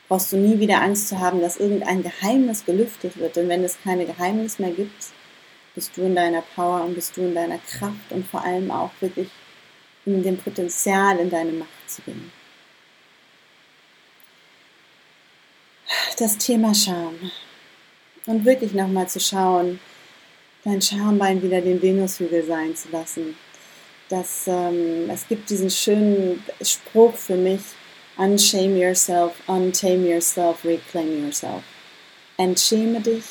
Brauchst 0.08 0.32
du 0.32 0.36
nie 0.36 0.58
wieder 0.58 0.82
Angst 0.82 1.08
zu 1.08 1.20
haben, 1.20 1.40
dass 1.40 1.58
irgendein 1.58 2.02
Geheimnis 2.02 2.64
gelüftet 2.64 3.16
wird. 3.16 3.36
Denn 3.36 3.48
wenn 3.48 3.62
es 3.62 3.78
keine 3.82 4.06
Geheimnis 4.06 4.58
mehr 4.58 4.72
gibt, 4.72 5.06
bist 5.76 5.96
du 5.96 6.02
in 6.02 6.16
deiner 6.16 6.42
Power 6.42 6.84
und 6.84 6.94
bist 6.94 7.16
du 7.16 7.20
in 7.20 7.34
deiner 7.34 7.58
Kraft 7.58 8.10
und 8.10 8.26
vor 8.26 8.42
allem 8.42 8.70
auch 8.72 8.90
wirklich 9.00 9.28
in 10.04 10.22
dem 10.22 10.36
Potenzial, 10.36 11.18
in 11.18 11.30
deine 11.30 11.52
Macht 11.52 11.68
zu 11.86 12.02
gehen. 12.02 12.32
Das 16.18 16.36
Thema 16.38 16.74
Scham. 16.74 17.14
Und 18.26 18.44
wirklich 18.44 18.72
nochmal 18.72 19.08
zu 19.08 19.20
schauen, 19.20 19.78
dein 20.64 20.82
Schambein 20.82 21.40
wieder 21.42 21.60
den 21.60 21.80
Venushügel 21.80 22.44
sein 22.44 22.74
zu 22.74 22.90
lassen 22.90 23.36
dass 24.10 24.48
ähm, 24.48 25.08
es 25.08 25.26
gibt 25.28 25.48
diesen 25.48 25.70
schönen 25.70 26.44
Spruch 26.60 27.14
für 27.14 27.36
mich, 27.36 27.60
unshame 28.16 28.76
yourself, 28.76 29.32
untame 29.46 30.08
yourself, 30.08 30.64
reclaim 30.64 31.24
yourself. 31.24 31.62
Entschäme 32.36 33.00
dich, 33.00 33.24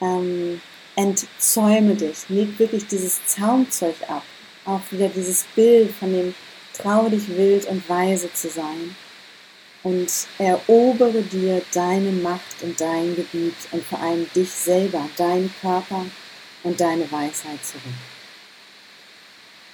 ähm, 0.00 0.60
entzäume 0.96 1.94
dich, 1.94 2.28
leg 2.28 2.58
wirklich 2.58 2.86
dieses 2.86 3.24
Zaumzeug 3.26 3.94
ab. 4.08 4.24
Auch 4.64 4.80
wieder 4.90 5.08
dieses 5.08 5.44
Bild 5.54 5.92
von 5.92 6.12
dem 6.12 6.34
trau 6.76 7.08
dich 7.08 7.28
wild 7.28 7.66
und 7.66 7.86
weise 7.88 8.32
zu 8.32 8.48
sein. 8.48 8.96
Und 9.82 10.10
erobere 10.38 11.22
dir 11.22 11.62
deine 11.72 12.12
Macht 12.12 12.62
und 12.62 12.80
dein 12.80 13.16
Gebiet 13.16 13.54
und 13.72 13.82
vor 13.84 14.00
allem 14.00 14.30
dich 14.34 14.50
selber, 14.50 15.08
deinen 15.16 15.52
Körper 15.60 16.04
und 16.62 16.80
deine 16.80 17.10
Weisheit 17.10 17.64
zurück 17.64 18.19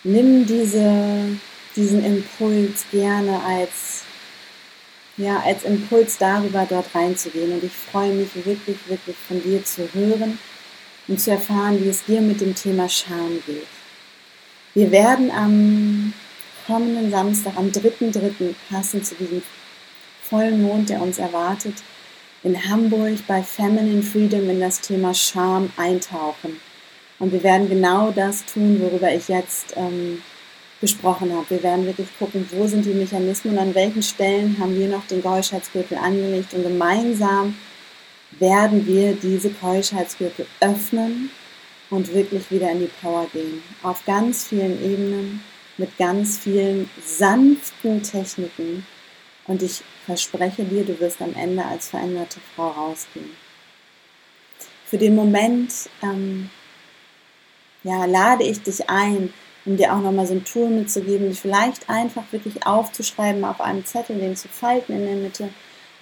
nimm 0.06 0.46
diese, 0.46 1.38
diesen 1.74 2.04
Impuls 2.04 2.84
gerne 2.90 3.42
als, 3.44 4.04
ja, 5.16 5.40
als 5.40 5.64
Impuls 5.64 6.16
darüber, 6.18 6.66
dort 6.68 6.94
reinzugehen. 6.94 7.52
Und 7.52 7.64
ich 7.64 7.72
freue 7.72 8.12
mich 8.12 8.34
wirklich, 8.34 8.76
wirklich 8.86 9.16
von 9.16 9.42
dir 9.42 9.64
zu 9.64 9.88
hören 9.92 10.38
und 11.08 11.20
zu 11.20 11.32
erfahren, 11.32 11.82
wie 11.82 11.88
es 11.88 12.04
dir 12.04 12.20
mit 12.20 12.40
dem 12.40 12.54
Thema 12.54 12.88
Scham 12.88 13.42
geht. 13.46 13.66
Wir 14.74 14.90
werden 14.90 15.30
am 15.30 16.12
kommenden 16.66 17.10
Samstag, 17.10 17.56
am 17.56 17.68
3.3., 17.70 18.54
passend 18.70 19.06
zu 19.06 19.14
diesem 19.14 19.42
vollen 20.22 20.62
Mond, 20.62 20.88
der 20.88 21.00
uns 21.00 21.18
erwartet, 21.18 21.74
in 22.42 22.68
Hamburg 22.68 23.18
bei 23.26 23.42
Feminine 23.42 24.02
Freedom 24.02 24.48
in 24.50 24.60
das 24.60 24.80
Thema 24.80 25.14
Scham 25.14 25.70
eintauchen. 25.76 26.60
Und 27.18 27.32
wir 27.32 27.42
werden 27.42 27.68
genau 27.68 28.10
das 28.10 28.44
tun, 28.44 28.80
worüber 28.80 29.12
ich 29.12 29.28
jetzt 29.28 29.74
ähm, 29.76 30.22
gesprochen 30.80 31.32
habe. 31.32 31.48
Wir 31.48 31.62
werden 31.62 31.86
wirklich 31.86 32.08
gucken, 32.18 32.46
wo 32.52 32.66
sind 32.66 32.84
die 32.84 32.90
Mechanismen 32.90 33.54
und 33.54 33.58
an 33.58 33.74
welchen 33.74 34.02
Stellen 34.02 34.56
haben 34.58 34.76
wir 34.78 34.88
noch 34.88 35.06
den 35.06 35.22
Keuschheitsgürtel 35.22 35.96
angelegt 35.96 36.52
und 36.52 36.62
gemeinsam 36.62 37.56
werden 38.38 38.86
wir 38.86 39.14
diese 39.14 39.50
Keuschheitsgürtel 39.50 40.46
öffnen 40.60 41.30
und 41.90 42.12
wirklich 42.12 42.50
wieder 42.50 42.70
in 42.70 42.80
die 42.80 42.90
Power 43.00 43.26
gehen. 43.32 43.62
Auf 43.82 44.04
ganz 44.04 44.44
vielen 44.44 44.82
Ebenen, 44.82 45.42
mit 45.78 45.96
ganz 45.98 46.38
vielen 46.38 46.90
sanften 47.04 48.02
Techniken. 48.02 48.86
Und 49.46 49.62
ich 49.62 49.82
verspreche 50.04 50.64
dir, 50.64 50.84
du 50.84 50.98
wirst 51.00 51.22
am 51.22 51.34
Ende 51.34 51.64
als 51.64 51.88
veränderte 51.88 52.40
Frau 52.54 52.68
rausgehen. 52.68 53.30
Für 54.84 54.98
den 54.98 55.14
Moment 55.14 55.72
ähm, 56.02 56.50
ja, 57.86 58.04
lade 58.04 58.42
ich 58.42 58.60
dich 58.62 58.90
ein, 58.90 59.32
um 59.64 59.76
dir 59.76 59.94
auch 59.94 60.00
nochmal 60.00 60.26
so 60.26 60.34
ein 60.34 60.44
Tool 60.44 60.68
mitzugeben, 60.68 61.28
dich 61.28 61.40
vielleicht 61.40 61.88
einfach 61.88 62.24
wirklich 62.32 62.66
aufzuschreiben 62.66 63.44
auf 63.44 63.60
einem 63.60 63.84
Zettel, 63.84 64.18
den 64.18 64.34
zu 64.34 64.48
falten 64.48 64.92
in 64.92 65.06
der 65.06 65.14
Mitte. 65.14 65.48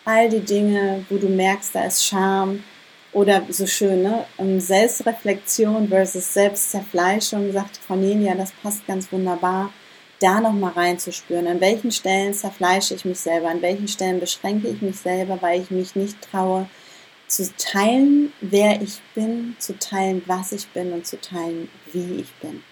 All 0.06 0.30
die 0.30 0.40
Dinge, 0.40 1.04
wo 1.10 1.18
du 1.18 1.28
merkst, 1.28 1.74
da 1.74 1.84
ist 1.84 2.04
Scham 2.04 2.64
oder 3.12 3.42
so 3.50 3.66
schön, 3.66 4.02
ne? 4.02 4.24
Ähm, 4.38 4.60
Selbstreflexion 4.60 5.88
versus 5.88 6.32
Selbstzerfleischung, 6.32 7.52
sagt 7.52 7.80
Cornelia, 7.86 8.34
das 8.34 8.52
passt 8.62 8.86
ganz 8.86 9.12
wunderbar. 9.12 9.70
Da 10.20 10.40
nochmal 10.40 10.72
reinzuspüren, 10.72 11.46
an 11.46 11.60
welchen 11.60 11.90
Stellen 11.90 12.32
zerfleische 12.32 12.94
ich 12.94 13.04
mich 13.04 13.20
selber, 13.20 13.48
an 13.48 13.60
welchen 13.60 13.88
Stellen 13.88 14.20
beschränke 14.20 14.68
ich 14.68 14.80
mich 14.80 14.96
selber, 14.96 15.38
weil 15.42 15.60
ich 15.60 15.70
mich 15.70 15.96
nicht 15.96 16.16
traue, 16.30 16.66
zu 17.34 17.52
teilen, 17.56 18.32
wer 18.40 18.80
ich 18.80 19.00
bin, 19.14 19.56
zu 19.58 19.76
teilen, 19.78 20.22
was 20.26 20.52
ich 20.52 20.68
bin 20.68 20.92
und 20.92 21.04
zu 21.06 21.20
teilen, 21.20 21.68
wie 21.92 22.20
ich 22.20 22.32
bin. 22.34 22.62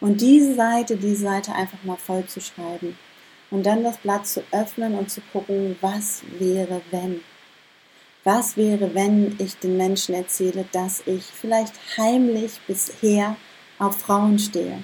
Und 0.00 0.20
diese 0.20 0.54
Seite, 0.54 0.96
diese 0.96 1.22
Seite 1.22 1.52
einfach 1.52 1.82
mal 1.84 1.96
voll 1.96 2.26
zu 2.26 2.40
schreiben 2.40 2.98
und 3.50 3.64
dann 3.64 3.82
das 3.82 3.96
Blatt 3.96 4.26
zu 4.26 4.42
öffnen 4.52 4.94
und 4.94 5.10
zu 5.10 5.22
gucken, 5.32 5.76
was 5.80 6.22
wäre, 6.38 6.82
wenn. 6.90 7.22
Was 8.22 8.56
wäre, 8.56 8.94
wenn 8.94 9.36
ich 9.38 9.56
den 9.56 9.76
Menschen 9.76 10.14
erzähle, 10.14 10.66
dass 10.72 11.02
ich 11.06 11.22
vielleicht 11.24 11.74
heimlich 11.96 12.60
bisher 12.66 13.36
auf 13.78 13.98
Frauen 14.00 14.38
stehe? 14.38 14.82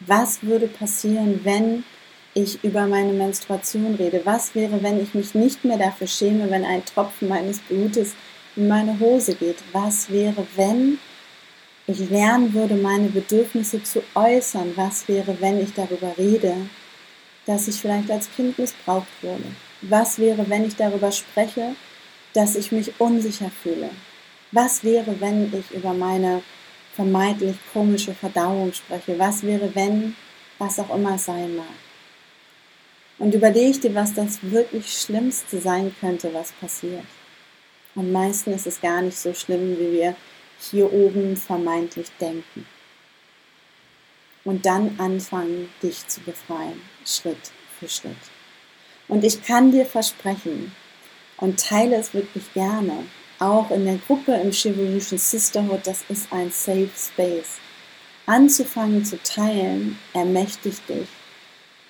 Was 0.00 0.42
würde 0.42 0.66
passieren, 0.66 1.40
wenn 1.44 1.84
ich 2.34 2.64
über 2.64 2.86
meine 2.86 3.12
Menstruation 3.12 3.94
rede? 3.94 4.22
Was 4.24 4.54
wäre, 4.54 4.82
wenn 4.82 5.00
ich 5.00 5.14
mich 5.14 5.34
nicht 5.34 5.64
mehr 5.64 5.78
dafür 5.78 6.06
schäme, 6.06 6.50
wenn 6.50 6.64
ein 6.64 6.84
Tropfen 6.84 7.28
meines 7.28 7.60
Blutes 7.60 8.14
in 8.58 8.68
meine 8.68 8.98
Hose 8.98 9.34
geht. 9.34 9.58
Was 9.72 10.10
wäre, 10.10 10.46
wenn 10.56 10.98
ich 11.86 12.10
lernen 12.10 12.52
würde, 12.52 12.74
meine 12.74 13.08
Bedürfnisse 13.08 13.82
zu 13.82 14.02
äußern? 14.14 14.72
Was 14.74 15.06
wäre, 15.08 15.40
wenn 15.40 15.62
ich 15.62 15.72
darüber 15.72 16.12
rede, 16.18 16.54
dass 17.46 17.68
ich 17.68 17.76
vielleicht 17.76 18.10
als 18.10 18.28
Kind 18.34 18.58
missbraucht 18.58 19.06
wurde? 19.22 19.44
Was 19.82 20.18
wäre, 20.18 20.50
wenn 20.50 20.66
ich 20.66 20.76
darüber 20.76 21.12
spreche, 21.12 21.76
dass 22.34 22.56
ich 22.56 22.72
mich 22.72 22.92
unsicher 23.00 23.50
fühle? 23.62 23.90
Was 24.50 24.82
wäre, 24.82 25.20
wenn 25.20 25.52
ich 25.54 25.70
über 25.70 25.94
meine 25.94 26.42
vermeintlich 26.94 27.56
komische 27.72 28.12
Verdauung 28.12 28.72
spreche? 28.72 29.18
Was 29.18 29.44
wäre, 29.44 29.72
wenn, 29.74 30.16
was 30.58 30.80
auch 30.80 30.94
immer 30.94 31.16
sein 31.16 31.56
mag? 31.56 31.66
Und 33.18 33.34
überleg 33.34 33.80
dir, 33.80 33.94
was 33.94 34.14
das 34.14 34.38
wirklich 34.42 34.92
Schlimmste 34.92 35.60
sein 35.60 35.94
könnte, 36.00 36.32
was 36.34 36.52
passiert. 36.52 37.04
Und 37.94 38.12
meistens 38.12 38.56
ist 38.56 38.66
es 38.66 38.80
gar 38.80 39.02
nicht 39.02 39.18
so 39.18 39.34
schlimm, 39.34 39.78
wie 39.78 39.92
wir 39.92 40.16
hier 40.60 40.92
oben 40.92 41.36
vermeintlich 41.36 42.08
denken. 42.20 42.66
Und 44.44 44.66
dann 44.66 44.98
anfangen, 44.98 45.68
dich 45.82 46.06
zu 46.06 46.20
befreien, 46.20 46.80
Schritt 47.04 47.52
für 47.78 47.88
Schritt. 47.88 48.16
Und 49.08 49.24
ich 49.24 49.42
kann 49.42 49.72
dir 49.72 49.86
versprechen 49.86 50.72
und 51.38 51.60
teile 51.60 51.96
es 51.96 52.14
wirklich 52.14 52.52
gerne, 52.54 53.04
auch 53.40 53.70
in 53.70 53.84
der 53.84 53.98
Gruppe 54.06 54.32
im 54.34 54.50
Chivolution 54.50 55.18
Sisterhood, 55.18 55.86
das 55.86 56.04
ist 56.08 56.32
ein 56.32 56.50
Safe 56.50 56.90
Space. 56.96 57.58
Anzufangen 58.26 59.04
zu 59.04 59.22
teilen, 59.22 59.98
ermächtigt 60.12 60.88
dich. 60.88 61.08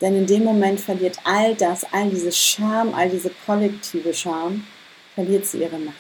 Denn 0.01 0.15
in 0.15 0.27
dem 0.27 0.45
Moment 0.45 0.79
verliert 0.79 1.19
all 1.25 1.55
das, 1.55 1.85
all 1.93 2.11
diese 2.11 2.31
Scham, 2.31 2.95
all 2.95 3.09
diese 3.09 3.31
kollektive 3.47 4.15
Scham, 4.15 4.65
verliert 5.19 5.47
sie 5.47 5.63
ihre 5.63 5.81
Macht. 5.81 5.97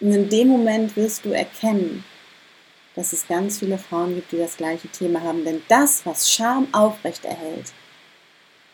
Und 0.00 0.10
in 0.10 0.30
dem 0.30 0.48
Moment 0.48 0.96
wirst 0.96 1.26
du 1.26 1.32
erkennen, 1.32 2.04
dass 2.94 3.12
es 3.12 3.28
ganz 3.28 3.58
viele 3.58 3.76
Frauen 3.76 4.14
gibt, 4.14 4.32
die 4.32 4.38
das 4.38 4.56
gleiche 4.56 4.88
Thema 4.88 5.20
haben. 5.20 5.44
Denn 5.44 5.60
das, 5.68 6.06
was 6.06 6.32
Scham 6.32 6.68
aufrechterhält, 6.72 7.74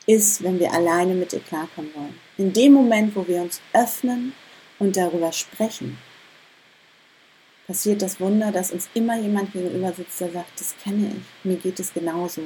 ist, 0.07 0.45
wenn 0.45 0.61
wir 0.61 0.73
alleine 0.73 1.15
mit 1.15 1.33
ihr 1.33 1.41
klarkommen 1.41 1.93
wollen. 1.97 2.17
In 2.38 2.53
dem 2.53 2.75
Moment, 2.75 3.17
wo 3.17 3.27
wir 3.27 3.43
uns 3.43 3.61
öffnen 3.73 4.35
und 4.79 4.97
darüber 4.97 5.33
sprechen, 5.33 5.99
passiert 7.67 8.03
das 8.03 8.21
Wunder, 8.21 8.53
dass 8.53 8.71
uns 8.71 8.88
immer 8.95 9.19
jemand 9.19 9.53
gegenüber 9.53 9.93
sitzt, 9.93 10.21
der 10.21 10.31
sagt, 10.31 10.61
das 10.61 10.77
kenne 10.85 11.09
ich, 11.09 11.45
mir 11.45 11.57
geht 11.57 11.81
es 11.81 11.93
genauso. 11.93 12.43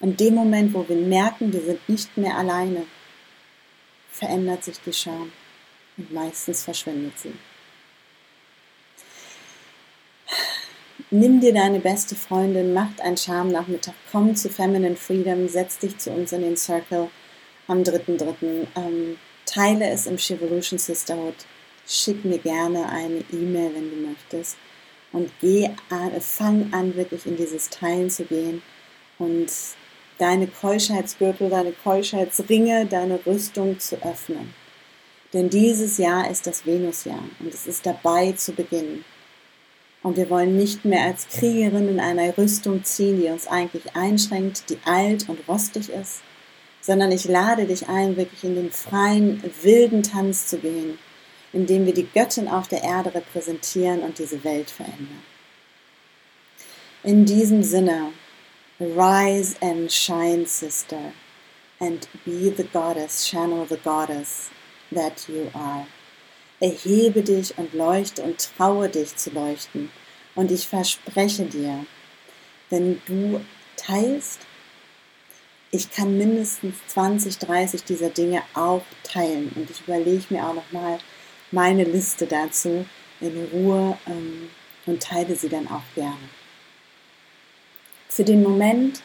In 0.00 0.14
dem 0.14 0.34
Moment, 0.34 0.74
wo 0.74 0.86
wir 0.86 0.96
merken, 0.96 1.54
wir 1.54 1.62
sind 1.62 1.88
nicht 1.88 2.14
mehr 2.18 2.36
alleine, 2.36 2.84
verändert 4.10 4.62
sich 4.62 4.78
die 4.84 4.92
Scham 4.92 5.32
und 5.96 6.12
meistens 6.12 6.64
verschwindet 6.64 7.18
sie. 7.18 7.32
Nimm 11.10 11.40
dir 11.40 11.52
deine 11.52 11.80
beste 11.80 12.16
Freundin, 12.16 12.72
macht 12.74 13.00
einen 13.00 13.16
Schamnachmittag, 13.16 13.94
komm 14.10 14.34
zu 14.34 14.48
Feminine 14.48 14.96
Freedom, 14.96 15.48
setz 15.48 15.78
dich 15.78 15.98
zu 15.98 16.10
uns 16.10 16.32
in 16.32 16.42
den 16.42 16.56
Circle 16.56 17.08
am 17.68 17.82
3.3. 17.82 18.66
Ähm, 18.74 19.18
teile 19.46 19.88
es 19.90 20.06
im 20.06 20.16
Chivolution 20.16 20.78
Sisterhood. 20.78 21.34
Schick 21.86 22.24
mir 22.24 22.38
gerne 22.38 22.88
eine 22.88 23.22
E-Mail, 23.32 23.74
wenn 23.74 23.90
du 23.90 23.96
möchtest. 24.08 24.56
Und 25.12 25.30
geh 25.40 25.70
an, 25.90 26.20
fang 26.20 26.72
an, 26.72 26.96
wirklich 26.96 27.26
in 27.26 27.36
dieses 27.36 27.70
Teilen 27.70 28.10
zu 28.10 28.24
gehen 28.24 28.62
und 29.18 29.46
deine 30.18 30.48
Keuschheitsgürtel, 30.48 31.50
deine 31.50 31.72
Keuschheitsringe, 31.72 32.86
deine 32.86 33.24
Rüstung 33.24 33.78
zu 33.78 34.02
öffnen. 34.02 34.52
Denn 35.34 35.50
dieses 35.50 35.98
Jahr 35.98 36.30
ist 36.30 36.46
das 36.46 36.64
Venusjahr 36.64 37.18
und 37.40 37.52
es 37.52 37.66
ist 37.66 37.84
dabei 37.84 38.32
zu 38.32 38.52
beginnen. 38.52 39.04
Und 40.04 40.16
wir 40.16 40.30
wollen 40.30 40.56
nicht 40.56 40.84
mehr 40.84 41.02
als 41.02 41.26
Kriegerin 41.26 41.88
in 41.88 41.98
einer 41.98 42.38
Rüstung 42.38 42.84
ziehen, 42.84 43.20
die 43.20 43.26
uns 43.26 43.48
eigentlich 43.48 43.96
einschränkt, 43.96 44.70
die 44.70 44.78
alt 44.84 45.28
und 45.28 45.40
rostig 45.48 45.90
ist, 45.90 46.20
sondern 46.80 47.10
ich 47.10 47.24
lade 47.24 47.66
dich 47.66 47.88
ein, 47.88 48.16
wirklich 48.16 48.44
in 48.44 48.54
den 48.54 48.70
freien, 48.70 49.42
wilden 49.62 50.04
Tanz 50.04 50.46
zu 50.46 50.58
gehen, 50.58 50.98
in 51.52 51.66
dem 51.66 51.84
wir 51.84 51.94
die 51.94 52.06
Göttin 52.06 52.46
auf 52.46 52.68
der 52.68 52.84
Erde 52.84 53.12
repräsentieren 53.12 54.00
und 54.00 54.18
diese 54.18 54.44
Welt 54.44 54.70
verändern. 54.70 55.22
In 57.02 57.24
diesem 57.24 57.64
Sinne, 57.64 58.12
rise 58.78 59.56
and 59.60 59.90
shine, 59.90 60.46
sister, 60.46 61.12
and 61.80 62.08
be 62.24 62.54
the 62.56 62.66
goddess, 62.72 63.26
channel 63.26 63.66
the 63.68 63.78
goddess 63.82 64.50
that 64.90 65.28
you 65.28 65.50
are. 65.52 65.86
Erhebe 66.60 67.22
dich 67.22 67.56
und 67.58 67.74
leuchte 67.74 68.22
und 68.22 68.50
traue 68.56 68.88
dich 68.88 69.16
zu 69.16 69.30
leuchten. 69.30 69.90
Und 70.34 70.50
ich 70.50 70.66
verspreche 70.66 71.44
dir, 71.44 71.84
wenn 72.70 73.00
du 73.06 73.40
teilst, 73.76 74.40
ich 75.70 75.90
kann 75.90 76.16
mindestens 76.16 76.76
20, 76.88 77.38
30 77.38 77.84
dieser 77.84 78.10
Dinge 78.10 78.42
auch 78.54 78.84
teilen. 79.02 79.52
Und 79.56 79.68
ich 79.70 79.80
überlege 79.82 80.24
mir 80.30 80.46
auch 80.46 80.54
nochmal 80.54 80.98
meine 81.50 81.84
Liste 81.84 82.26
dazu 82.26 82.86
in 83.20 83.48
Ruhe 83.52 83.98
ähm, 84.06 84.50
und 84.86 85.02
teile 85.02 85.34
sie 85.34 85.48
dann 85.48 85.66
auch 85.68 85.82
gerne. 85.94 86.28
Für 88.08 88.24
den 88.24 88.42
Moment 88.42 89.02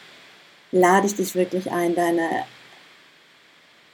lade 0.70 1.06
ich 1.06 1.16
dich 1.16 1.34
wirklich 1.34 1.70
ein, 1.70 1.94
deine 1.94 2.44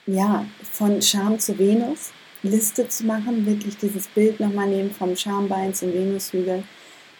ja, 0.07 0.45
von 0.71 1.01
Scham 1.01 1.39
zu 1.39 1.57
Venus 1.59 2.11
Liste 2.43 2.87
zu 2.87 3.05
machen, 3.05 3.45
wirklich 3.45 3.77
dieses 3.77 4.07
Bild 4.07 4.39
nochmal 4.39 4.67
nehmen 4.67 4.91
vom 4.91 5.15
Schambein 5.15 5.73
zum 5.73 5.93
Venushügel, 5.93 6.63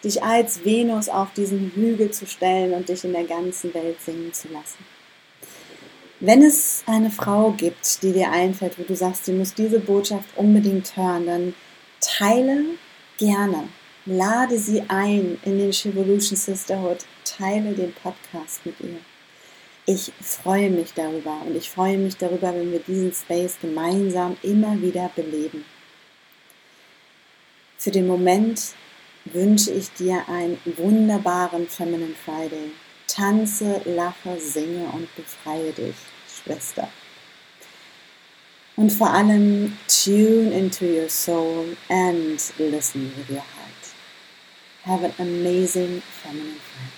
dich 0.04 0.22
als 0.22 0.64
Venus 0.64 1.08
auf 1.08 1.32
diesen 1.34 1.72
Hügel 1.74 2.10
zu 2.10 2.26
stellen 2.26 2.72
und 2.72 2.88
dich 2.88 3.04
in 3.04 3.12
der 3.12 3.24
ganzen 3.24 3.74
Welt 3.74 4.00
singen 4.00 4.32
zu 4.32 4.48
lassen. 4.48 4.84
Wenn 6.20 6.42
es 6.42 6.82
eine 6.86 7.10
Frau 7.10 7.52
gibt, 7.52 8.02
die 8.02 8.12
dir 8.12 8.30
einfällt, 8.30 8.78
wo 8.78 8.82
du 8.82 8.96
sagst, 8.96 9.24
sie 9.24 9.32
muss 9.32 9.54
diese 9.54 9.78
Botschaft 9.78 10.28
unbedingt 10.36 10.96
hören, 10.96 11.26
dann 11.26 11.54
teile 12.00 12.64
gerne, 13.18 13.68
lade 14.04 14.58
sie 14.58 14.82
ein 14.88 15.38
in 15.44 15.58
den 15.58 15.72
Chivolution 15.72 16.36
Sisterhood, 16.36 16.98
teile 17.24 17.72
den 17.72 17.92
Podcast 17.92 18.64
mit 18.64 18.80
ihr. 18.80 18.98
Ich 19.90 20.12
freue 20.20 20.68
mich 20.68 20.92
darüber 20.92 21.40
und 21.46 21.56
ich 21.56 21.70
freue 21.70 21.96
mich 21.96 22.18
darüber, 22.18 22.54
wenn 22.54 22.72
wir 22.72 22.80
diesen 22.80 23.10
Space 23.10 23.56
gemeinsam 23.58 24.36
immer 24.42 24.78
wieder 24.82 25.10
beleben. 25.16 25.64
Für 27.78 27.90
den 27.90 28.06
Moment 28.06 28.74
wünsche 29.24 29.70
ich 29.70 29.90
dir 29.94 30.28
einen 30.28 30.60
wunderbaren 30.76 31.66
Feminine 31.70 32.14
Friday. 32.22 32.72
Tanze, 33.06 33.80
lache, 33.86 34.38
singe 34.38 34.90
und 34.92 35.08
befreie 35.16 35.72
dich, 35.72 35.96
Schwester. 36.44 36.90
Und 38.76 38.92
vor 38.92 39.08
allem 39.08 39.78
tune 39.88 40.52
into 40.52 40.84
your 40.84 41.08
soul 41.08 41.64
and 41.88 42.52
listen 42.58 43.10
with 43.16 43.30
your 43.30 43.38
heart. 43.38 43.94
Have 44.84 45.02
an 45.02 45.14
amazing 45.18 46.02
Feminine 46.22 46.60
Friday. 46.60 46.97